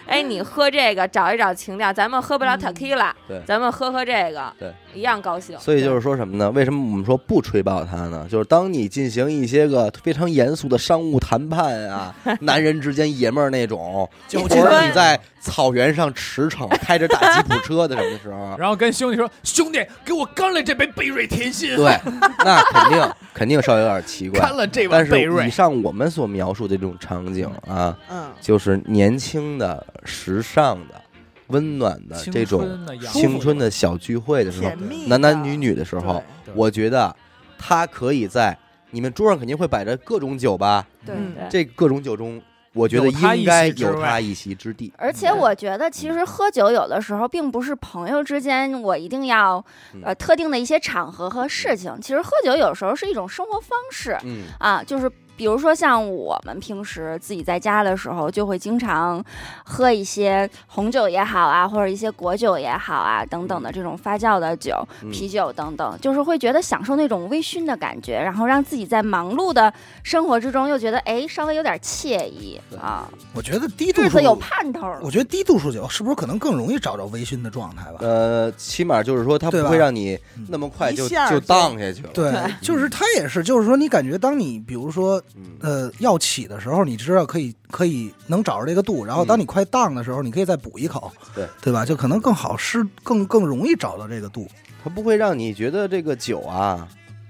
[0.05, 5.57] 哎，你喝这个找一找情调，咱们喝不了嗯 tequila，、对咱们喝喝这个，对，一样高兴。
[5.57, 6.51] 所以就是说什么呢？
[6.51, 8.27] 为什么我们说不吹爆它呢？
[8.29, 21.99] 就是当你进行一些个非常严肃的商务谈判啊， 男人之间爷们儿那种，或较劲者你在草原上驰骋，开着大吉普车的什么的时候， 然后跟兄弟说：“兄弟，给我干了这杯贝瑞甜心，对，
[22.43, 24.39] 那肯定 肯定稍微有点奇怪。
[24.39, 25.45] 干了这但是碗贝瑞。
[25.47, 25.49] 以。
[25.51, 30.99] 上我们所描述的这种场景啊，嗯，就是年轻的、时尚的、
[31.47, 32.67] 温暖的这种
[33.13, 34.71] 青春的小聚会的时候
[35.07, 36.23] 男男女女的时候，
[36.55, 37.15] 我觉得
[37.57, 38.57] 他可以在
[38.89, 41.15] 你们桌上肯定会摆着各种酒吧，对。
[41.49, 42.41] 这各种酒中，
[42.75, 44.93] 我觉得应该有他一席之地。
[44.97, 49.63] 而且我觉得，其实喝酒有的时候并不是朋友之间，我一定要
[49.93, 51.97] 嗯呃特定的一些场合和事情。
[52.01, 59.23] 其实喝酒有时候是一种生活方式嗯，啊，就是比如说像我们平时自己在家的时候，就会经常
[59.63, 69.73] 喝一些红酒也好啊，或者一些果酒也好啊等等的这种发酵的酒、嗯啤酒等等，就是会觉得享受那种微醺的感觉，然后让自己在忙碌的
[70.03, 74.85] 生活之中又觉得哎稍微有点惬意啊，我觉得低度数有盼头。
[75.01, 77.97] 我觉得低度数酒是不是可能更容易找着微醺的状态吧？
[77.99, 82.09] 呃，起码就是说，它不会让你嗯那么快就就荡下去了。
[82.13, 85.23] 对，就是它也是，就是说你感觉当你比如说嗯，
[85.61, 91.47] 呃要起的时候，你知道可以可以能找着这个度，然后当你快荡的时候，你可以再补一口，对。
[91.61, 91.85] 对吧？
[91.85, 94.47] 就可能更好施，更更容易找到这个度。
[94.83, 96.87] 它不会让你觉得这个酒啊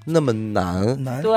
[0.08, 1.34] 那么难，难，对，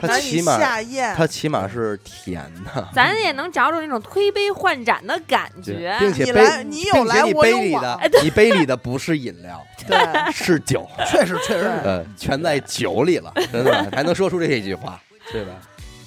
[0.00, 5.94] 它起码下咽，它起码是甜的，咱也能找找那种推杯换盏的感觉。
[6.00, 11.66] 并且杯来你有并且你来我有杯里的往你杯里的不是饮料，对，是酒，确实确实是。
[11.84, 14.98] 呃，全在酒里了，真的还能说出这一句话，
[15.30, 15.50] 对吧？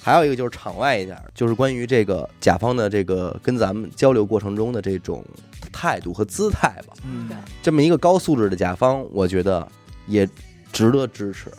[0.02, 5.24] 还有一个就是场外一点，就是关于这个甲方的这个跟咱们交流过程中的这种
[5.70, 6.94] 态度和姿态吧。
[7.04, 7.28] 嗯，
[7.62, 9.66] 这么一个高素质的甲方，我觉得
[10.06, 10.28] 也
[10.72, 11.50] 值得支持，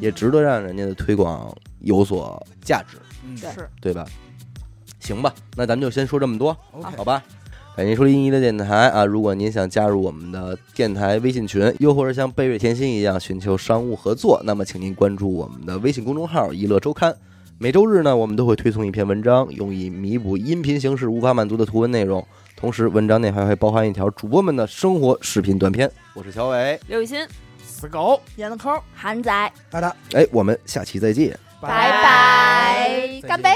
[0.00, 4.06] 也值得让人家的推广有所价值，嗯是对吧？
[5.00, 7.22] 行吧，那咱们就先说这么多好吧？
[7.76, 9.04] 感谢收听一的电台啊！
[9.04, 17.16] 如果您想加入我们的电台微信群，又或者像贝瑞甜心一样寻求商务合作，那么请您关注我们的微信公众号“一乐周刊”。
[17.62, 22.26] 每周日呢，我们都会推送一篇文章，用以弥补音频形式无法满足的图文内容。
[22.56, 25.90] 同时，文章内还会包含一条主播们的生活视频短片。
[26.14, 27.18] 我是小伟，刘雨欣，
[27.62, 28.82] 死狗，严子抠。
[28.94, 29.94] 韩仔，大大。
[30.14, 31.38] 哎，我们下期再见。
[31.60, 31.68] 拜
[32.02, 33.50] 拜，干杯。